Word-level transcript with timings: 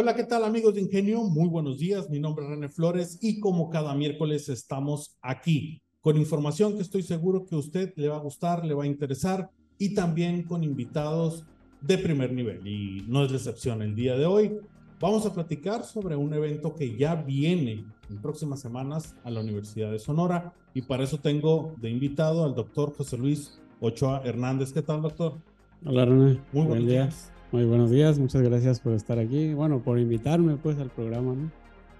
Hola, 0.00 0.14
¿qué 0.14 0.22
tal 0.22 0.44
amigos 0.44 0.74
de 0.74 0.80
Ingenio? 0.80 1.24
Muy 1.24 1.48
buenos 1.48 1.80
días, 1.80 2.08
mi 2.08 2.20
nombre 2.20 2.44
es 2.44 2.50
René 2.52 2.68
Flores 2.68 3.18
y 3.20 3.40
como 3.40 3.68
cada 3.68 3.96
miércoles 3.96 4.48
estamos 4.48 5.18
aquí 5.22 5.82
con 6.00 6.16
información 6.16 6.76
que 6.76 6.82
estoy 6.82 7.02
seguro 7.02 7.44
que 7.44 7.56
a 7.56 7.58
usted 7.58 7.94
le 7.96 8.06
va 8.06 8.14
a 8.14 8.20
gustar, 8.20 8.64
le 8.64 8.74
va 8.74 8.84
a 8.84 8.86
interesar 8.86 9.50
y 9.76 9.94
también 9.94 10.44
con 10.44 10.62
invitados 10.62 11.46
de 11.80 11.98
primer 11.98 12.32
nivel. 12.32 12.64
Y 12.64 13.04
no 13.08 13.24
es 13.24 13.32
la 13.32 13.38
excepción 13.38 13.82
el 13.82 13.96
día 13.96 14.16
de 14.16 14.24
hoy. 14.24 14.60
Vamos 15.00 15.26
a 15.26 15.34
platicar 15.34 15.82
sobre 15.82 16.14
un 16.14 16.32
evento 16.32 16.76
que 16.76 16.96
ya 16.96 17.16
viene 17.16 17.84
en 18.08 18.22
próximas 18.22 18.60
semanas 18.60 19.16
a 19.24 19.32
la 19.32 19.40
Universidad 19.40 19.90
de 19.90 19.98
Sonora 19.98 20.54
y 20.74 20.82
para 20.82 21.02
eso 21.02 21.18
tengo 21.18 21.74
de 21.80 21.90
invitado 21.90 22.44
al 22.44 22.54
doctor 22.54 22.94
José 22.96 23.18
Luis 23.18 23.60
Ochoa 23.80 24.22
Hernández. 24.24 24.72
¿Qué 24.72 24.82
tal, 24.82 25.02
doctor? 25.02 25.38
Hola, 25.84 26.04
René. 26.04 26.40
Muy 26.52 26.66
buenos 26.66 26.86
días. 26.86 27.32
Muy 27.50 27.64
buenos 27.64 27.90
días, 27.90 28.18
muchas 28.18 28.42
gracias 28.42 28.78
por 28.78 28.92
estar 28.92 29.18
aquí, 29.18 29.54
bueno, 29.54 29.80
por 29.82 29.98
invitarme 29.98 30.56
pues 30.56 30.78
al 30.78 30.90
programa, 30.90 31.32
¿no? 31.32 31.50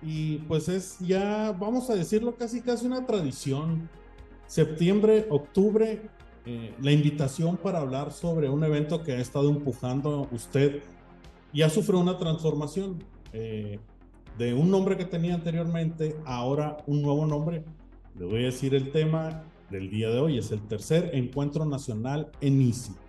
Y 0.02 0.41
pues 0.41 0.69
es 0.69 0.98
ya, 0.98 1.56
vamos 1.59 1.89
a 1.89 1.95
decirlo, 1.95 2.37
casi 2.37 2.61
casi 2.61 2.84
una 2.84 3.06
tradición. 3.06 3.89
Septiembre, 4.47 5.27
octubre, 5.30 6.03
eh, 6.45 6.75
la 6.83 6.92
invitación 6.92 7.56
para 7.56 7.79
hablar 7.79 8.12
sobre 8.12 8.51
un 8.51 8.62
evento 8.62 9.03
que 9.03 9.12
ha 9.12 9.20
estado 9.20 9.48
empujando 9.48 10.29
usted. 10.33 10.83
Ya 11.55 11.70
sufrió 11.70 11.98
una 11.98 12.19
transformación 12.19 13.03
eh, 13.33 13.78
de 14.37 14.53
un 14.53 14.70
nombre 14.70 14.98
que 14.98 15.06
tenía 15.06 15.33
anteriormente, 15.33 16.15
ahora 16.27 16.77
un 16.87 17.01
nuevo 17.01 17.25
nombre. 17.25 17.65
Le 18.19 18.27
voy 18.27 18.42
a 18.42 18.47
decir 18.47 18.75
el 18.75 18.92
tema 18.92 19.45
del 19.70 19.89
día 19.89 20.11
de 20.11 20.20
hoy, 20.20 20.37
es 20.37 20.51
el 20.53 20.61
tercer 20.69 21.11
encuentro 21.15 21.65
nacional 21.65 22.30
en 22.42 22.61
ICI. 22.61 23.08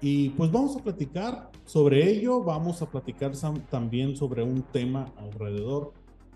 Y 0.00 0.30
pues 0.30 0.50
vamos 0.50 0.76
a 0.76 0.82
platicar 0.82 1.50
sobre 1.64 2.08
ello, 2.08 2.42
vamos 2.42 2.82
a 2.82 2.90
platicar 2.90 3.32
también 3.70 4.14
sobre 4.16 4.42
un 4.42 4.62
tema 4.62 5.06
alrededor 5.16 5.92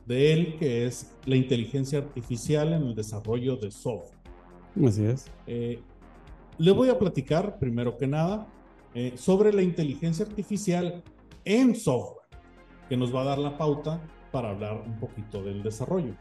de 0.07 0.33
él, 0.33 0.57
que 0.59 0.87
es 0.87 1.15
la 1.27 1.37
inteligencia 1.37 1.99
artificial 1.99 2.73
en 2.73 2.83
el 2.83 2.95
desarrollo 2.95 3.57
de 3.57 3.71
software. 3.71 4.19
Así 4.85 5.05
es. 5.05 5.31
Eh, 5.47 5.81
le 6.59 6.73
voy 6.73 6.89
a 6.89 6.99
platicar, 6.99 7.59
primero 7.59 7.97
que 7.97 8.07
nada, 8.07 8.47
eh, 8.95 9.13
sobre 9.17 9.53
la 9.53 9.63
inteligencia 9.63 10.25
artificial 10.25 11.03
en 11.45 11.75
software, 11.75 12.27
que 12.89 12.97
nos 12.97 13.15
va 13.15 13.23
a 13.23 13.25
dar 13.25 13.39
la 13.39 13.57
pauta 13.57 14.01
para 14.33 14.51
hablar 14.51 14.83
un 14.87 14.99
poquito 14.99 15.43
del 15.43 15.63
desarrollo. 15.63 16.15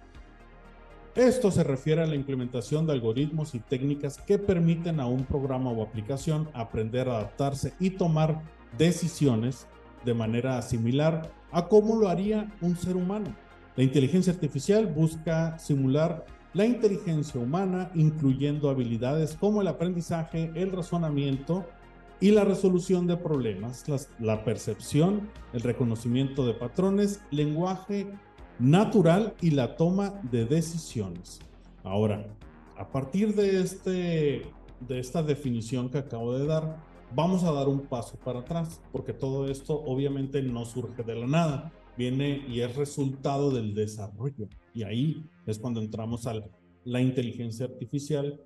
Esto 1.16 1.50
se 1.50 1.64
refiere 1.64 2.04
a 2.04 2.08
la 2.08 2.16
implementación 2.16 2.86
de 2.86 2.94
algoritmos 2.94 3.56
y 3.56 3.60
técnicas 3.60 4.20
que 4.20 4.38
permiten 4.38 5.00
a 5.00 5.08
un 5.08 5.26
programa 5.26 5.72
o 5.72 5.82
aplicación 5.82 6.50
aprender 6.54 7.10
a 7.10 7.18
adaptarse 7.18 7.74
y 7.80 7.90
tomar 7.90 8.42
decisiones 8.78 9.68
de 10.06 10.14
manera 10.14 10.62
similar 10.62 11.32
a 11.52 11.68
cómo 11.68 11.96
lo 11.96 12.10
haría 12.10 12.54
un 12.62 12.78
ser 12.78 12.96
humano. 12.96 13.36
La 13.76 13.84
inteligencia 13.84 14.32
artificial 14.32 14.86
busca 14.86 15.58
simular 15.58 16.26
la 16.54 16.66
inteligencia 16.66 17.40
humana, 17.40 17.92
incluyendo 17.96 18.70
habilidades 18.70 19.36
como 19.36 19.62
el 19.62 19.68
aprendizaje, 19.68 20.52
el 20.56 20.72
razonamiento 20.72 21.66
y 22.20 22.32
la 22.32 22.44
resolución 22.44 23.08
de 23.08 23.18
problemas, 23.18 23.84
la 24.20 24.44
percepción, 24.44 25.30
el 25.54 25.62
reconocimiento 25.62 26.46
de 26.46 26.54
patrones, 26.54 27.22
lenguaje 27.32 28.08
natural 28.60 29.36
y 29.42 29.52
la 29.52 29.76
toma 29.76 30.22
de 30.32 30.46
decisiones. 30.46 31.40
Ahora, 31.84 32.26
a 32.78 32.92
partir 32.92 33.34
de, 33.34 33.62
este, 33.62 34.42
de 34.88 35.00
esta 35.00 35.24
definición 35.24 35.90
que 35.90 35.98
acabo 35.98 36.38
de 36.38 36.46
dar, 36.46 36.84
vamos 37.16 37.44
a 37.44 37.52
dar 37.52 37.68
un 37.68 37.82
paso 37.82 38.18
para 38.24 38.40
atrás, 38.40 38.82
porque 38.92 39.14
todo 39.14 39.50
esto 39.50 39.82
obviamente 39.86 40.42
no 40.42 40.66
surge 40.66 41.04
de 41.04 41.16
la 41.16 41.28
nada, 41.28 41.72
viene 41.98 42.46
y 42.48 42.60
es 42.62 42.76
resultado 42.76 43.52
del 43.52 43.74
desarrollo. 43.74 44.48
Y 44.74 44.84
ahí 44.84 45.26
es 45.46 45.58
cuando 45.58 45.82
entramos 45.82 46.28
a 46.28 46.36
la 46.84 47.02
inteligencia 47.02 47.66
artificial 47.66 48.42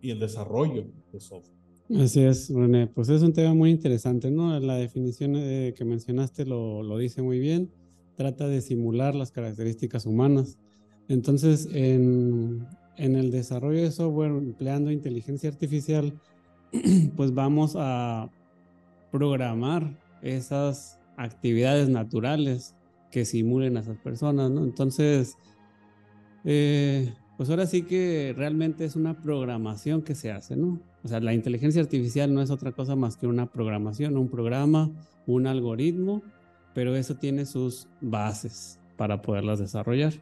y 0.00 0.10
el 0.10 0.20
desarrollo 0.20 0.86
de 1.12 1.20
software. 1.20 1.54
Así 2.00 2.22
es, 2.22 2.50
René. 2.50 2.86
Pues 2.86 3.08
es 3.08 3.22
un 3.22 3.32
tema 3.32 3.54
muy 3.54 3.70
interesante, 3.70 4.30
¿no? 4.30 4.58
La 4.58 4.76
definición 4.76 5.34
eh, 5.36 5.74
que 5.76 5.84
mencionaste 5.84 6.46
lo, 6.46 6.82
lo 6.82 6.96
dice 6.98 7.22
muy 7.22 7.38
bien 7.38 7.70
trata 8.16 8.48
de 8.48 8.60
simular 8.60 9.14
las 9.14 9.30
características 9.30 10.06
humanas. 10.06 10.58
Entonces, 11.08 11.68
en, 11.72 12.66
el 12.96 13.30
desarrollo 13.30 13.82
de 13.82 13.90
software 13.90 14.30
empleando 14.30 14.90
inteligencia 14.90 15.50
artificial, 15.50 16.12
pues 17.16 17.34
vamos 17.34 17.74
a 17.76 18.30
programar 19.10 19.98
esas 20.22 20.98
actividades 21.16 21.88
naturales 21.88 22.74
que 23.10 23.24
simulen 23.24 23.76
a 23.76 23.80
esas 23.80 23.98
personas. 23.98 24.50
Entonces, 24.50 25.36
eh, 26.44 27.12
pues 27.36 27.50
ahora 27.50 27.66
sí 27.66 27.82
que 27.82 28.34
realmente 28.36 28.84
es 28.84 28.96
una 28.96 29.20
programación 29.20 30.02
que 30.02 30.14
se 30.14 30.30
hace, 30.30 30.56
¿no? 30.56 30.80
O 31.02 31.08
sea, 31.08 31.20
la 31.20 31.34
inteligencia 31.34 31.82
artificial 31.82 32.32
no 32.32 32.40
es 32.40 32.50
otra 32.50 32.72
cosa 32.72 32.96
más 32.96 33.16
que 33.16 33.26
una 33.26 33.46
programación, 33.46 34.16
un 34.16 34.28
programa, 34.28 34.90
un 35.26 35.46
algoritmo 35.46 36.22
pero 36.74 36.96
eso 36.96 37.14
tiene 37.14 37.46
sus 37.46 37.88
bases 38.00 38.78
para 38.96 39.22
poderlas 39.22 39.60
desarrollar. 39.60 40.12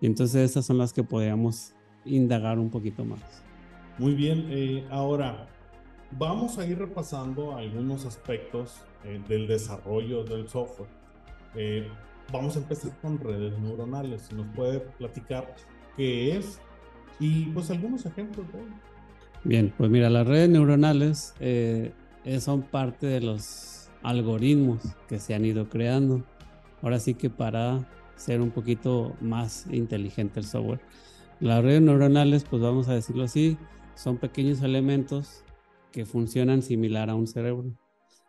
Y 0.00 0.06
entonces 0.06 0.50
esas 0.50 0.66
son 0.66 0.78
las 0.78 0.92
que 0.92 1.04
podríamos 1.04 1.74
indagar 2.04 2.58
un 2.58 2.70
poquito 2.70 3.04
más. 3.04 3.20
Muy 3.98 4.14
bien, 4.14 4.46
eh, 4.48 4.86
ahora 4.90 5.48
vamos 6.12 6.58
a 6.58 6.66
ir 6.66 6.78
repasando 6.78 7.56
algunos 7.56 8.06
aspectos 8.06 8.76
eh, 9.04 9.20
del 9.28 9.46
desarrollo 9.46 10.24
del 10.24 10.48
software. 10.48 10.88
Eh, 11.54 11.88
vamos 12.32 12.56
a 12.56 12.60
empezar 12.60 12.92
con 13.02 13.18
redes 13.18 13.58
neuronales. 13.58 14.22
Si 14.22 14.34
nos 14.34 14.46
puede 14.54 14.80
platicar 14.80 15.54
qué 15.96 16.36
es 16.36 16.60
y 17.20 17.46
pues 17.46 17.70
algunos 17.70 18.06
ejemplos 18.06 18.46
Bien, 19.44 19.72
pues 19.76 19.90
mira, 19.90 20.08
las 20.10 20.26
redes 20.26 20.48
neuronales 20.48 21.34
son 22.40 22.62
parte 22.62 23.06
de 23.06 23.20
los 23.20 23.77
algoritmos 24.08 24.80
que 25.06 25.18
se 25.18 25.34
han 25.34 25.44
ido 25.44 25.68
creando. 25.68 26.24
Ahora 26.82 26.98
sí 26.98 27.14
que 27.14 27.28
para 27.28 27.86
ser 28.16 28.40
un 28.40 28.50
poquito 28.50 29.14
más 29.20 29.66
inteligente 29.70 30.40
el 30.40 30.46
software. 30.46 30.80
Las 31.40 31.62
redes 31.62 31.82
neuronales, 31.82 32.44
pues 32.44 32.60
vamos 32.62 32.88
a 32.88 32.94
decirlo 32.94 33.24
así, 33.24 33.56
son 33.94 34.16
pequeños 34.16 34.62
elementos 34.62 35.44
que 35.92 36.04
funcionan 36.04 36.62
similar 36.62 37.10
a 37.10 37.14
un 37.14 37.26
cerebro. 37.26 37.76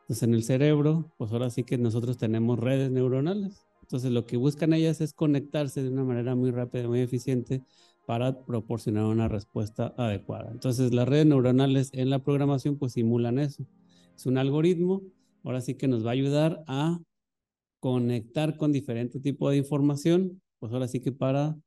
Entonces 0.02 0.24
en 0.24 0.34
el 0.34 0.44
cerebro, 0.44 1.12
pues 1.18 1.32
ahora 1.32 1.50
sí 1.50 1.64
que 1.64 1.78
nosotros 1.78 2.18
tenemos 2.18 2.60
redes 2.60 2.92
neuronales. 2.92 3.66
Entonces 3.82 4.12
lo 4.12 4.26
que 4.26 4.38
buscan 4.38 4.74
ellas 4.74 5.02
es 5.02 5.14
conectarse 5.14 5.82
de 5.82 5.90
una 5.90 6.04
manera 6.04 6.36
muy 6.36 6.52
rápida, 6.52 6.88
muy 6.88 7.00
eficiente 7.00 7.64
para 8.06 8.44
proporcionar 8.46 9.06
una 9.06 9.28
respuesta 9.28 9.94
adecuada. 9.98 10.52
Entonces 10.52 10.94
las 10.94 11.08
redes 11.08 11.26
neuronales 11.26 11.90
en 11.94 12.10
la 12.10 12.20
programación 12.20 12.78
pues 12.78 12.94
simulan 12.94 13.40
eso. 13.40 13.66
Es 14.16 14.26
un 14.26 14.38
algoritmo 14.38 15.02
ahora 15.44 15.62
sí 15.62 15.76
que 15.76 15.88
nos 15.88 16.06
va 16.06 16.10
a 16.10 16.14
ayudar 16.14 16.64
a 16.68 17.00
conectar 17.80 18.58
con 18.58 18.72
diferente 18.72 19.20
tipo 19.20 19.50
de 19.50 19.58
información, 19.58 20.42
pues 20.60 20.74
ahora 20.74 20.88
sí 20.88 21.00
que 21.00 21.12
para 21.12 21.58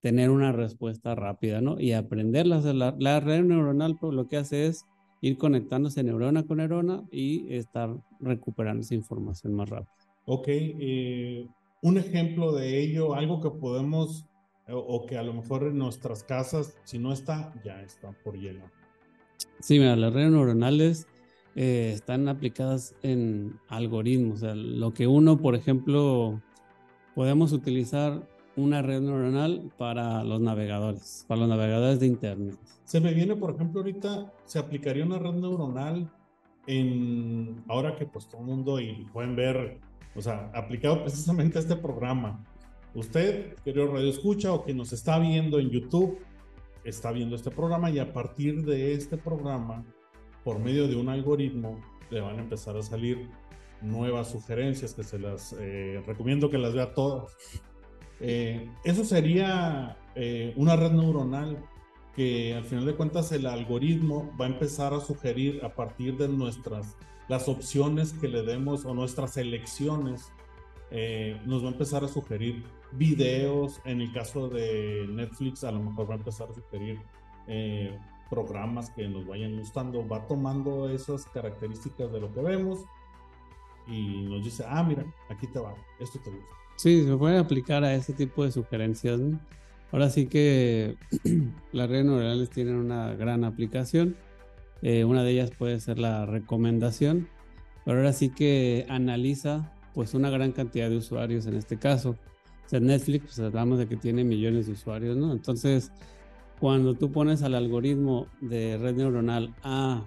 tener 0.00 0.30
una 0.30 0.52
respuesta 0.52 1.14
rápida, 1.14 1.60
¿no? 1.60 1.80
Y 1.80 1.92
aprender 1.92 2.46
la, 2.46 2.94
la 2.98 3.20
red 3.20 3.42
neuronal, 3.42 3.96
pues 4.00 4.14
lo 4.14 4.28
que 4.28 4.36
hace 4.36 4.66
es 4.66 4.86
ir 5.20 5.38
conectándose 5.38 6.02
neurona 6.04 6.44
con 6.44 6.58
neurona 6.58 7.02
y 7.10 7.52
estar 7.52 7.96
recuperando 8.20 8.82
esa 8.82 8.94
información 8.94 9.54
más 9.54 9.68
rápido. 9.68 9.92
Ok, 10.26 10.46
eh, 10.48 11.48
un 11.82 11.98
ejemplo 11.98 12.52
de 12.52 12.80
ello, 12.80 13.14
algo 13.14 13.40
que 13.40 13.50
podemos 13.50 14.26
o, 14.68 15.06
que 15.06 15.16
a 15.16 15.22
lo 15.22 15.32
mejor 15.32 15.62
en 15.64 15.78
nuestras 15.78 16.24
casas, 16.24 16.76
si 16.84 16.98
no 16.98 17.12
está, 17.12 17.54
ya 17.64 17.80
está 17.82 18.10
por 18.24 18.36
llegar. 18.36 18.70
Sí, 19.60 19.78
mira, 19.78 19.94
las 19.94 20.12
redes 20.12 20.32
neuronales 20.32 21.06
eh, 21.56 21.92
están 21.94 22.28
aplicadas 22.28 22.94
en 23.02 23.58
algoritmos. 23.68 24.36
O 24.36 24.40
sea, 24.40 24.54
lo 24.54 24.92
que 24.92 25.06
uno, 25.06 25.38
por 25.38 25.54
ejemplo, 25.54 26.42
podemos 27.14 27.52
utilizar 27.52 28.28
una 28.56 28.82
red 28.82 29.00
neuronal 29.00 29.72
para 29.78 30.22
los 30.22 30.40
navegadores, 30.40 31.24
para 31.26 31.40
los 31.40 31.48
navegadores 31.48 31.98
de 31.98 32.06
Internet. 32.06 32.58
Se 32.84 33.00
me 33.00 33.14
viene, 33.14 33.36
por 33.36 33.54
ejemplo, 33.54 33.80
ahorita 33.80 34.32
se 34.44 34.58
aplicaría 34.58 35.04
una 35.04 35.18
red 35.18 35.32
neuronal 35.32 36.10
en, 36.66 37.64
ahora 37.68 37.96
que 37.96 38.04
pues 38.04 38.28
todo 38.28 38.42
el 38.42 38.46
mundo 38.46 38.78
y 38.78 39.06
pueden 39.12 39.34
ver, 39.34 39.78
o 40.14 40.20
sea, 40.20 40.50
aplicado 40.54 41.02
precisamente 41.02 41.58
a 41.58 41.62
este 41.62 41.76
programa. 41.76 42.44
Usted, 42.94 43.54
querido 43.64 43.88
Radio 43.88 44.10
Escucha 44.10 44.52
o 44.52 44.64
que 44.64 44.74
nos 44.74 44.92
está 44.92 45.18
viendo 45.18 45.58
en 45.58 45.70
YouTube, 45.70 46.18
está 46.84 47.12
viendo 47.12 47.34
este 47.34 47.50
programa 47.50 47.90
y 47.90 47.98
a 47.98 48.12
partir 48.12 48.64
de 48.64 48.92
este 48.92 49.16
programa 49.16 49.84
por 50.46 50.60
medio 50.60 50.86
de 50.86 50.94
un 50.94 51.08
algoritmo 51.08 51.80
le 52.08 52.20
van 52.20 52.38
a 52.38 52.42
empezar 52.42 52.76
a 52.76 52.82
salir 52.82 53.28
nuevas 53.82 54.30
sugerencias 54.30 54.94
que 54.94 55.02
se 55.02 55.18
las 55.18 55.56
eh, 55.58 56.00
recomiendo 56.06 56.48
que 56.50 56.56
las 56.56 56.72
vea 56.72 56.94
todas. 56.94 57.36
Eh, 58.20 58.70
eso 58.84 59.04
sería 59.04 59.98
eh, 60.14 60.54
una 60.56 60.76
red 60.76 60.92
neuronal 60.92 61.58
que 62.14 62.54
al 62.54 62.62
final 62.62 62.86
de 62.86 62.94
cuentas 62.94 63.32
el 63.32 63.44
algoritmo 63.44 64.30
va 64.40 64.44
a 64.44 64.48
empezar 64.48 64.94
a 64.94 65.00
sugerir 65.00 65.64
a 65.64 65.74
partir 65.74 66.16
de 66.16 66.28
nuestras 66.28 66.96
las 67.26 67.48
opciones 67.48 68.12
que 68.12 68.28
le 68.28 68.44
demos 68.44 68.84
o 68.84 68.94
nuestras 68.94 69.36
elecciones 69.38 70.30
eh, 70.92 71.40
nos 71.44 71.64
va 71.64 71.70
a 71.70 71.72
empezar 71.72 72.04
a 72.04 72.08
sugerir 72.08 72.62
videos. 72.92 73.80
En 73.84 74.00
el 74.00 74.12
caso 74.12 74.48
de 74.48 75.06
Netflix, 75.08 75.64
a 75.64 75.72
lo 75.72 75.80
mejor 75.80 76.08
va 76.08 76.14
a 76.14 76.18
empezar 76.18 76.48
a 76.48 76.54
sugerir 76.54 77.00
eh, 77.48 77.98
programas 78.30 78.90
que 78.90 79.08
nos 79.08 79.26
vayan 79.26 79.58
gustando. 79.58 80.06
Va 80.06 80.26
tomando 80.26 80.88
esas 80.88 81.26
características 81.26 82.12
de 82.12 82.20
lo 82.20 82.32
que 82.32 82.40
vemos 82.40 82.84
y 83.86 84.26
nos 84.28 84.44
dice, 84.44 84.64
ah, 84.66 84.82
mira, 84.82 85.04
aquí 85.30 85.46
te 85.46 85.58
va, 85.58 85.74
esto 86.00 86.18
te 86.20 86.30
gusta. 86.30 86.46
Sí, 86.76 87.04
se 87.04 87.16
puede 87.16 87.38
aplicar 87.38 87.84
a 87.84 87.94
ese 87.94 88.12
tipo 88.12 88.44
de 88.44 88.52
sugerencias. 88.52 89.20
Ahora 89.92 90.10
sí 90.10 90.26
que 90.26 90.96
las 91.72 91.88
redes 91.88 92.04
neuronales 92.04 92.50
tienen 92.50 92.76
una 92.76 93.14
gran 93.14 93.44
aplicación. 93.44 94.16
Eh, 94.82 95.04
una 95.04 95.22
de 95.22 95.30
ellas 95.30 95.50
puede 95.56 95.80
ser 95.80 95.98
la 95.98 96.26
recomendación, 96.26 97.28
pero 97.84 97.98
ahora 97.98 98.12
sí 98.12 98.28
que 98.28 98.84
analiza 98.88 99.72
pues 99.94 100.12
una 100.12 100.28
gran 100.28 100.52
cantidad 100.52 100.90
de 100.90 100.98
usuarios 100.98 101.46
en 101.46 101.54
este 101.54 101.78
caso. 101.78 102.10
O 102.66 102.68
sea, 102.68 102.80
Netflix, 102.80 103.24
pues 103.24 103.38
hablamos 103.38 103.78
de 103.78 103.86
que 103.86 103.96
tiene 103.96 104.24
millones 104.24 104.66
de 104.66 104.72
usuarios, 104.72 105.16
¿no? 105.16 105.32
Entonces, 105.32 105.92
cuando 106.60 106.94
tú 106.94 107.12
pones 107.12 107.42
al 107.42 107.54
algoritmo 107.54 108.26
de 108.40 108.78
red 108.78 108.96
neuronal 108.96 109.54
a 109.62 110.04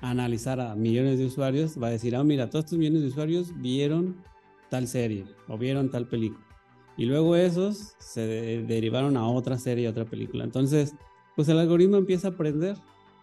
analizar 0.00 0.60
a 0.60 0.74
millones 0.74 1.18
de 1.18 1.26
usuarios, 1.26 1.80
va 1.80 1.88
a 1.88 1.90
decir, 1.90 2.16
ah, 2.16 2.24
mira, 2.24 2.48
todos 2.48 2.64
estos 2.66 2.78
millones 2.78 3.02
de 3.02 3.08
usuarios 3.08 3.52
vieron 3.60 4.16
tal 4.68 4.86
serie 4.86 5.26
o 5.48 5.58
vieron 5.58 5.90
tal 5.90 6.06
película. 6.06 6.44
Y 6.96 7.06
luego 7.06 7.36
esos 7.36 7.94
se 7.98 8.62
derivaron 8.66 9.16
a 9.16 9.26
otra 9.26 9.58
serie, 9.58 9.88
otra 9.88 10.04
película. 10.04 10.44
Entonces, 10.44 10.94
pues 11.34 11.48
el 11.48 11.58
algoritmo 11.58 11.96
empieza 11.96 12.28
a 12.28 12.30
aprender. 12.32 12.76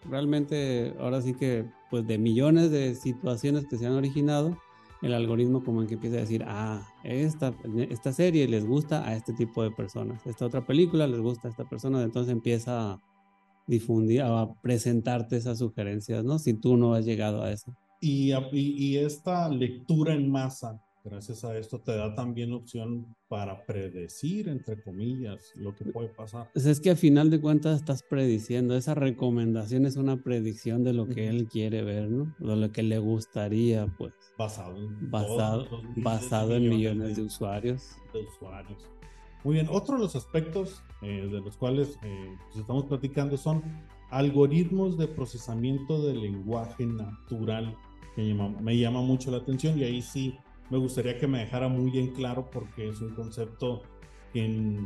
Realmente, 0.10 0.96
ahora 1.00 1.22
sí 1.22 1.34
que, 1.34 1.66
pues 1.90 2.08
de 2.08 2.18
millones 2.18 2.72
de 2.72 2.96
situaciones 2.96 3.66
que 3.68 3.78
se 3.78 3.86
han 3.86 3.94
originado, 3.94 4.58
el 5.02 5.14
algoritmo 5.14 5.64
como 5.64 5.82
en 5.82 5.88
que 5.88 5.96
empieza 5.96 6.18
a 6.18 6.22
decir, 6.22 6.44
ah, 6.48 6.88
esta, 7.04 7.54
esta 7.90 8.12
serie 8.12 8.48
les 8.48 8.66
gusta 8.66 9.08
a 9.08 9.16
este 9.16 9.34
tipo 9.34 9.64
de 9.64 9.72
personas, 9.72 10.26
esta 10.26 10.46
otra 10.46 10.66
película 10.66 11.08
les 11.08 11.20
gusta 11.20 11.48
a 11.48 11.52
esta 11.52 11.66
persona, 11.66 12.02
entonces 12.04 12.32
empieza 12.32 12.94
a 12.94 13.02
difundir, 13.68 14.22
a 14.22 14.54
presentarte 14.62 15.38
esas 15.38 15.60
sugerencias, 15.60 16.24
¿no? 16.24 16.40
Si 16.40 16.54
tú 16.54 16.78
no 16.78 16.94
has 16.94 17.06
llegado 17.06 17.44
a 17.44 17.52
eso. 17.52 17.76
Y, 18.00 18.32
y, 18.54 18.98
esta 18.98 19.50
lectura 19.50 20.14
en 20.14 20.32
masa, 20.32 20.80
gracias 21.10 21.44
a 21.44 21.58
esto, 21.58 21.80
te 21.80 21.96
da 21.96 22.14
también 22.14 22.54
opción 22.54 23.16
para 23.28 23.66
predecir, 23.66 24.50
entre 24.50 24.82
comillas, 24.82 25.52
lo 25.56 25.76
que 25.76 25.86
puede 25.86 26.10
pasar. 26.10 26.50
Pues 26.54 26.66
es 26.66 26.80
que 26.80 26.92
a 26.92 26.96
final 26.96 27.30
de 27.30 27.42
cuentas 27.42 27.80
estás 27.80 28.04
prediciendo, 28.04 28.76
esa 28.76 28.94
recomendación 28.94 29.86
es 29.86 29.96
una 29.96 30.18
predicción 30.24 30.84
de 30.84 30.94
lo 30.94 31.08
que 31.08 31.28
él 31.30 31.48
quiere 31.48 31.84
ver, 31.84 32.10
¿no? 32.10 32.36
De 32.40 32.56
lo 32.56 32.72
que 32.72 32.84
le 32.84 33.00
gustaría, 33.00 33.88
pues. 33.98 34.14
Basado 34.38 34.78
en, 34.78 35.10
basado, 35.10 35.68
basado 35.98 36.56
en 36.56 36.70
millones 36.70 37.16
de, 37.16 37.24
usuarios. 37.24 37.96
De 38.14 38.22
usuarios. 38.22 38.90
Muy 39.44 39.56
bien, 39.56 39.68
otro 39.70 39.96
de 39.96 40.04
los 40.04 40.16
aspectos 40.16 40.84
eh, 41.02 41.28
de 41.32 41.40
los 41.42 41.58
cuales 41.58 41.98
eh, 42.04 42.36
pues, 42.48 42.60
estamos 42.60 42.86
platicando 42.86 43.38
son 43.38 43.64
algoritmos 44.10 44.98
de 44.98 45.08
procesamiento 45.08 46.02
del 46.02 46.22
lenguaje 46.22 46.86
natural, 46.86 47.76
que 48.16 48.34
me 48.62 48.78
llama 48.78 49.02
mucho 49.02 49.32
la 49.32 49.38
atención 49.38 49.78
y 49.78 49.84
ahí 49.84 50.02
sí 50.02 50.38
me 50.70 50.78
gustaría 50.78 51.18
que 51.18 51.28
me 51.28 51.40
dejara 51.40 51.68
muy 51.68 51.98
en 51.98 52.14
claro 52.14 52.50
porque 52.52 52.90
es 52.90 53.02
un 53.02 53.16
concepto 53.16 53.84
que 54.34 54.80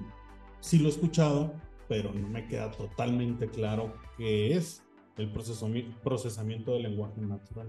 sí 0.60 0.80
lo 0.80 0.88
he 0.88 0.92
escuchado, 0.92 1.54
pero 1.88 2.14
no 2.14 2.28
me 2.28 2.48
queda 2.48 2.72
totalmente 2.72 3.48
claro 3.50 3.94
qué 4.18 4.56
es 4.56 4.84
el 5.18 5.32
procesamiento 5.32 6.74
del 6.74 6.84
lenguaje 6.84 7.22
natural. 7.22 7.68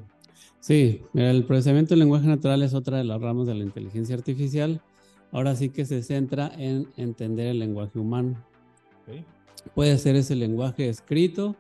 Sí, 0.61 1.03
el 1.15 1.45
procesamiento 1.45 1.91
del 1.91 2.01
lenguaje 2.01 2.27
natural 2.27 2.63
es 2.63 2.75
otra 2.75 2.99
de 2.99 3.05
las 3.05 3.21
ramas 3.21 3.47
de 3.47 3.55
la 3.55 3.65
inteligencia 3.65 4.15
artificial. 4.15 4.81
Ahora 5.33 5.57
sí 5.57 5.71
que 5.71 5.85
se 5.85 6.03
centra 6.03 6.53
en 6.57 6.89
entender 6.97 7.49
el 7.49 7.59
lenguaje 7.59 7.99
humano. 7.99 8.37
Puede 9.75 9.97
ser 9.99 10.17
ese 10.17 10.37
lenguaje 10.37 10.89
escrito 10.89 11.57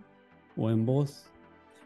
o 0.56 0.70
en 0.70 0.84
voz 0.84 1.31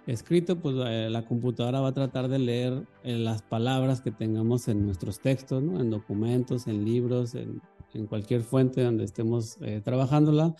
escrito, 0.07 0.61
pues 0.61 0.77
eh, 0.87 1.09
la 1.11 1.27
computadora 1.27 1.81
va 1.81 1.89
a 1.89 1.95
tratar 1.95 2.29
de 2.29 2.39
leer 2.39 2.87
eh, 3.03 3.17
las 3.19 3.43
palabras 3.43 4.01
que 4.01 4.13
tengamos 4.13 4.69
en 4.69 4.87
nuestros 4.87 5.21
textos, 5.21 5.63
¿no? 5.63 5.81
en 5.81 5.91
documentos, 5.91 6.67
en 6.67 6.85
libros, 6.85 7.35
en, 7.35 7.61
cualquier 8.09 8.43
fuente 8.43 8.83
donde 8.83 9.05
estemos 9.05 9.57
eh, 9.63 9.81
trabajándola. 9.83 10.55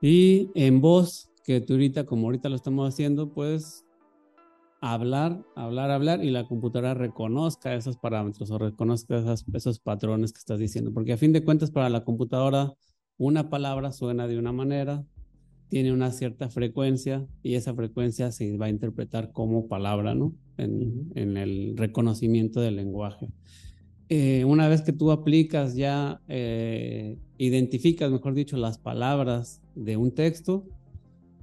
Y 0.00 0.48
en 0.54 0.80
voz, 0.80 1.28
que 1.44 1.60
tú 1.60 1.72
ahorita, 1.72 2.06
como 2.06 2.26
ahorita 2.26 2.48
lo 2.48 2.54
estamos 2.54 2.88
haciendo, 2.88 3.32
pues 3.32 3.84
hablar, 4.80 5.44
hablar, 5.56 5.90
hablar 5.90 6.24
y 6.24 6.30
la 6.30 6.46
computadora 6.46 6.94
reconozca 6.94 7.74
esos 7.74 7.96
parámetros 7.96 8.50
o 8.52 8.58
reconozca 8.58 9.34
esos 9.54 9.80
patrones 9.80 10.32
que 10.32 10.38
estás 10.38 10.60
diciendo. 10.60 10.92
Porque 10.92 11.12
a 11.12 11.16
fin 11.16 11.32
de 11.32 11.44
cuentas, 11.44 11.72
para 11.72 11.88
la 11.88 12.04
computadora, 12.04 12.74
una 13.18 13.50
palabra 13.50 13.90
suena 13.90 14.28
de 14.28 14.38
una 14.38 14.52
manera, 14.52 15.04
tiene 15.68 15.92
una 15.92 16.12
cierta 16.12 16.48
frecuencia 16.48 17.26
y 17.42 17.54
esa 17.54 17.74
frecuencia 17.74 18.30
se 18.30 18.56
va 18.56 18.66
a 18.66 18.70
interpretar 18.70 19.32
como 19.32 19.66
palabra, 19.66 20.14
¿no? 20.14 20.32
En, 20.58 21.36
el 21.36 21.76
reconocimiento 21.76 22.60
del 22.60 22.76
lenguaje. 22.76 23.28
Eh, 24.08 24.44
una 24.44 24.68
vez 24.68 24.82
que 24.82 24.92
tú 24.92 25.10
aplicas 25.10 25.74
ya, 25.74 26.20
eh, 26.28 27.18
identificas, 27.38 28.10
mejor 28.10 28.34
dicho, 28.34 28.56
las 28.56 28.78
palabras 28.78 29.60
de 29.74 29.96
un 29.96 30.12
texto, 30.12 30.64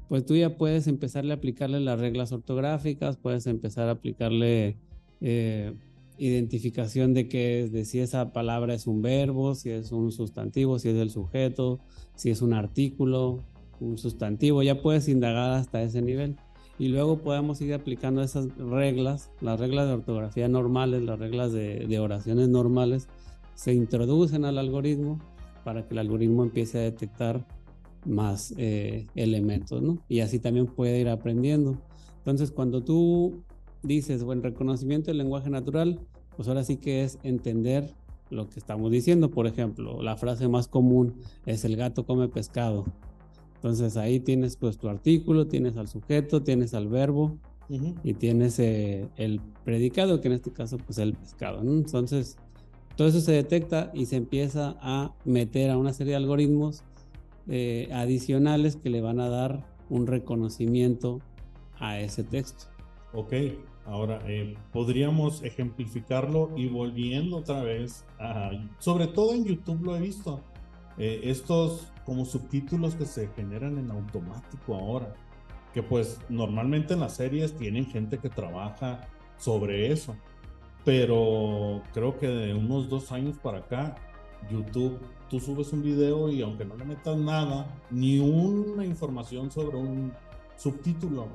pues 0.07 0.25
tú 0.25 0.35
ya 0.35 0.57
puedes 0.57 0.87
empezarle 0.87 1.33
a 1.33 1.37
aplicarle 1.37 1.79
las 1.79 1.99
reglas 1.99 2.31
ortográficas, 2.31 3.17
puedes 3.17 3.45
empezar 3.47 3.89
a 3.89 3.91
aplicarle 3.91 4.77
eh, 5.21 5.73
identificación 6.17 7.13
de 7.13 7.27
que 7.27 7.69
de 7.69 7.85
si 7.85 7.99
esa 7.99 8.31
palabra 8.31 8.73
es 8.73 8.87
un 8.87 9.01
verbo, 9.01 9.55
si 9.55 9.71
es 9.71 9.91
un 9.91 10.11
sustantivo, 10.11 10.79
si 10.79 10.89
es 10.89 10.95
el 10.95 11.09
sujeto, 11.09 11.79
si 12.15 12.29
es 12.29 12.41
un 12.41 12.53
artículo, 12.53 13.43
un 13.79 13.97
sustantivo, 13.97 14.63
ya 14.63 14.81
puedes 14.81 15.07
indagar 15.07 15.51
hasta 15.51 15.81
ese 15.81 16.01
nivel. 16.01 16.37
Y 16.79 16.87
luego 16.87 17.19
podemos 17.19 17.61
ir 17.61 17.73
aplicando 17.73 18.23
esas 18.23 18.47
reglas, 18.57 19.29
las 19.41 19.59
reglas 19.59 19.87
de 19.87 19.93
ortografía 19.93 20.47
normales, 20.47 21.03
las 21.03 21.19
reglas 21.19 21.53
de, 21.53 21.99
oraciones 21.99 22.49
normales, 22.49 23.07
se 23.53 23.73
introducen 23.73 24.43
al 24.45 24.57
algoritmo 24.57 25.19
para 25.63 25.85
que 25.85 25.93
el 25.93 25.99
algoritmo 25.99 26.43
empiece 26.43 26.79
a 26.79 26.81
detectar 26.81 27.45
más 28.05 28.53
eh, 28.57 29.07
elementos, 29.15 29.81
¿no? 29.81 29.99
Y 30.09 30.21
así 30.21 30.39
también 30.39 30.65
puede 30.65 30.99
ir 30.99 31.09
aprendiendo. 31.09 31.77
Entonces, 32.17 32.51
cuando 32.51 32.81
tú 32.83 33.43
dices, 33.83 34.23
bueno, 34.23 34.41
reconocimiento 34.41 35.11
del 35.11 35.19
lenguaje 35.19 35.49
natural, 35.49 35.99
pues 36.35 36.47
ahora 36.47 36.63
sí 36.63 36.77
que 36.77 37.03
es 37.03 37.19
entender 37.23 37.93
lo 38.29 38.49
que 38.49 38.59
estamos 38.59 38.91
diciendo. 38.91 39.29
Por 39.29 39.47
ejemplo, 39.47 40.01
la 40.01 40.17
frase 40.17 40.47
más 40.47 40.67
común 40.67 41.15
es 41.45 41.63
el 41.65 41.75
gato 41.75 42.05
come 42.05 42.27
pescado. 42.27 42.85
Entonces 43.63 43.95
ahí 43.95 44.19
tienes 44.19 44.57
pues 44.57 44.77
tu 44.77 44.89
artículo, 44.89 45.47
tienes 45.47 45.77
al 45.77 45.87
sujeto, 45.87 46.43
tienes 46.43 46.73
al 46.73 46.89
verbo 46.89 47.37
y 48.03 48.13
tienes 48.13 48.59
eh, 48.59 49.07
el 49.15 49.39
predicado, 49.63 50.19
que 50.19 50.27
en 50.27 50.33
este 50.33 50.51
caso 50.51 50.77
pues 50.77 50.97
el 50.97 51.13
pescado. 51.13 51.61
Entonces 51.61 52.35
todo 52.97 53.07
eso 53.07 53.21
se 53.21 53.31
detecta 53.31 53.89
y 53.93 54.07
se 54.07 54.17
empieza 54.17 54.75
a 54.81 55.13
meter 55.23 55.71
a 55.71 55.77
una 55.77 55.93
serie 55.93 56.11
de 56.11 56.17
algoritmos 56.17 56.83
eh, 57.47 57.87
adicionales 57.93 58.75
que 58.75 58.89
le 58.89 58.99
van 58.99 59.21
a 59.21 59.29
dar 59.29 59.65
un 59.89 60.07
reconocimiento 60.07 61.21
a 61.79 62.01
ese 62.01 62.25
texto. 62.25 62.65
Ok, 63.13 63.31
ahora 63.85 64.19
eh, 64.27 64.57
podríamos 64.73 65.41
ejemplificarlo 65.41 66.51
y 66.57 66.67
volviendo 66.67 67.37
otra 67.37 67.63
vez, 67.63 68.03
sobre 68.79 69.07
todo 69.07 69.33
en 69.33 69.45
YouTube 69.45 69.83
lo 69.83 69.95
he 69.95 70.01
visto, 70.01 70.41
estos 70.97 71.87
como 72.05 72.25
subtítulos 72.25 72.95
que 72.95 73.05
se 73.05 73.27
generan 73.29 73.77
en 73.77 73.91
automático 73.91 74.75
ahora. 74.75 75.13
Que 75.73 75.81
pues 75.81 76.19
normalmente 76.29 76.93
en 76.93 76.99
las 76.99 77.15
series 77.15 77.57
tienen 77.57 77.85
gente 77.85 78.17
que 78.19 78.29
trabaja 78.29 79.07
sobre 79.37 79.91
eso. 79.91 80.15
Pero 80.85 81.81
creo 81.93 82.19
que 82.19 82.27
de 82.27 82.53
unos 82.53 82.89
dos 82.89 83.11
años 83.11 83.37
para 83.37 83.59
acá, 83.59 83.95
YouTube, 84.51 84.99
tú 85.29 85.39
subes 85.39 85.71
un 85.71 85.81
video 85.81 86.29
y 86.29 86.41
aunque 86.41 86.65
no 86.65 86.75
le 86.75 86.85
metas 86.85 87.17
nada, 87.17 87.65
ni 87.89 88.19
una 88.19 88.85
información 88.85 89.49
sobre 89.49 89.77
un 89.77 90.11
subtítulo, 90.57 91.27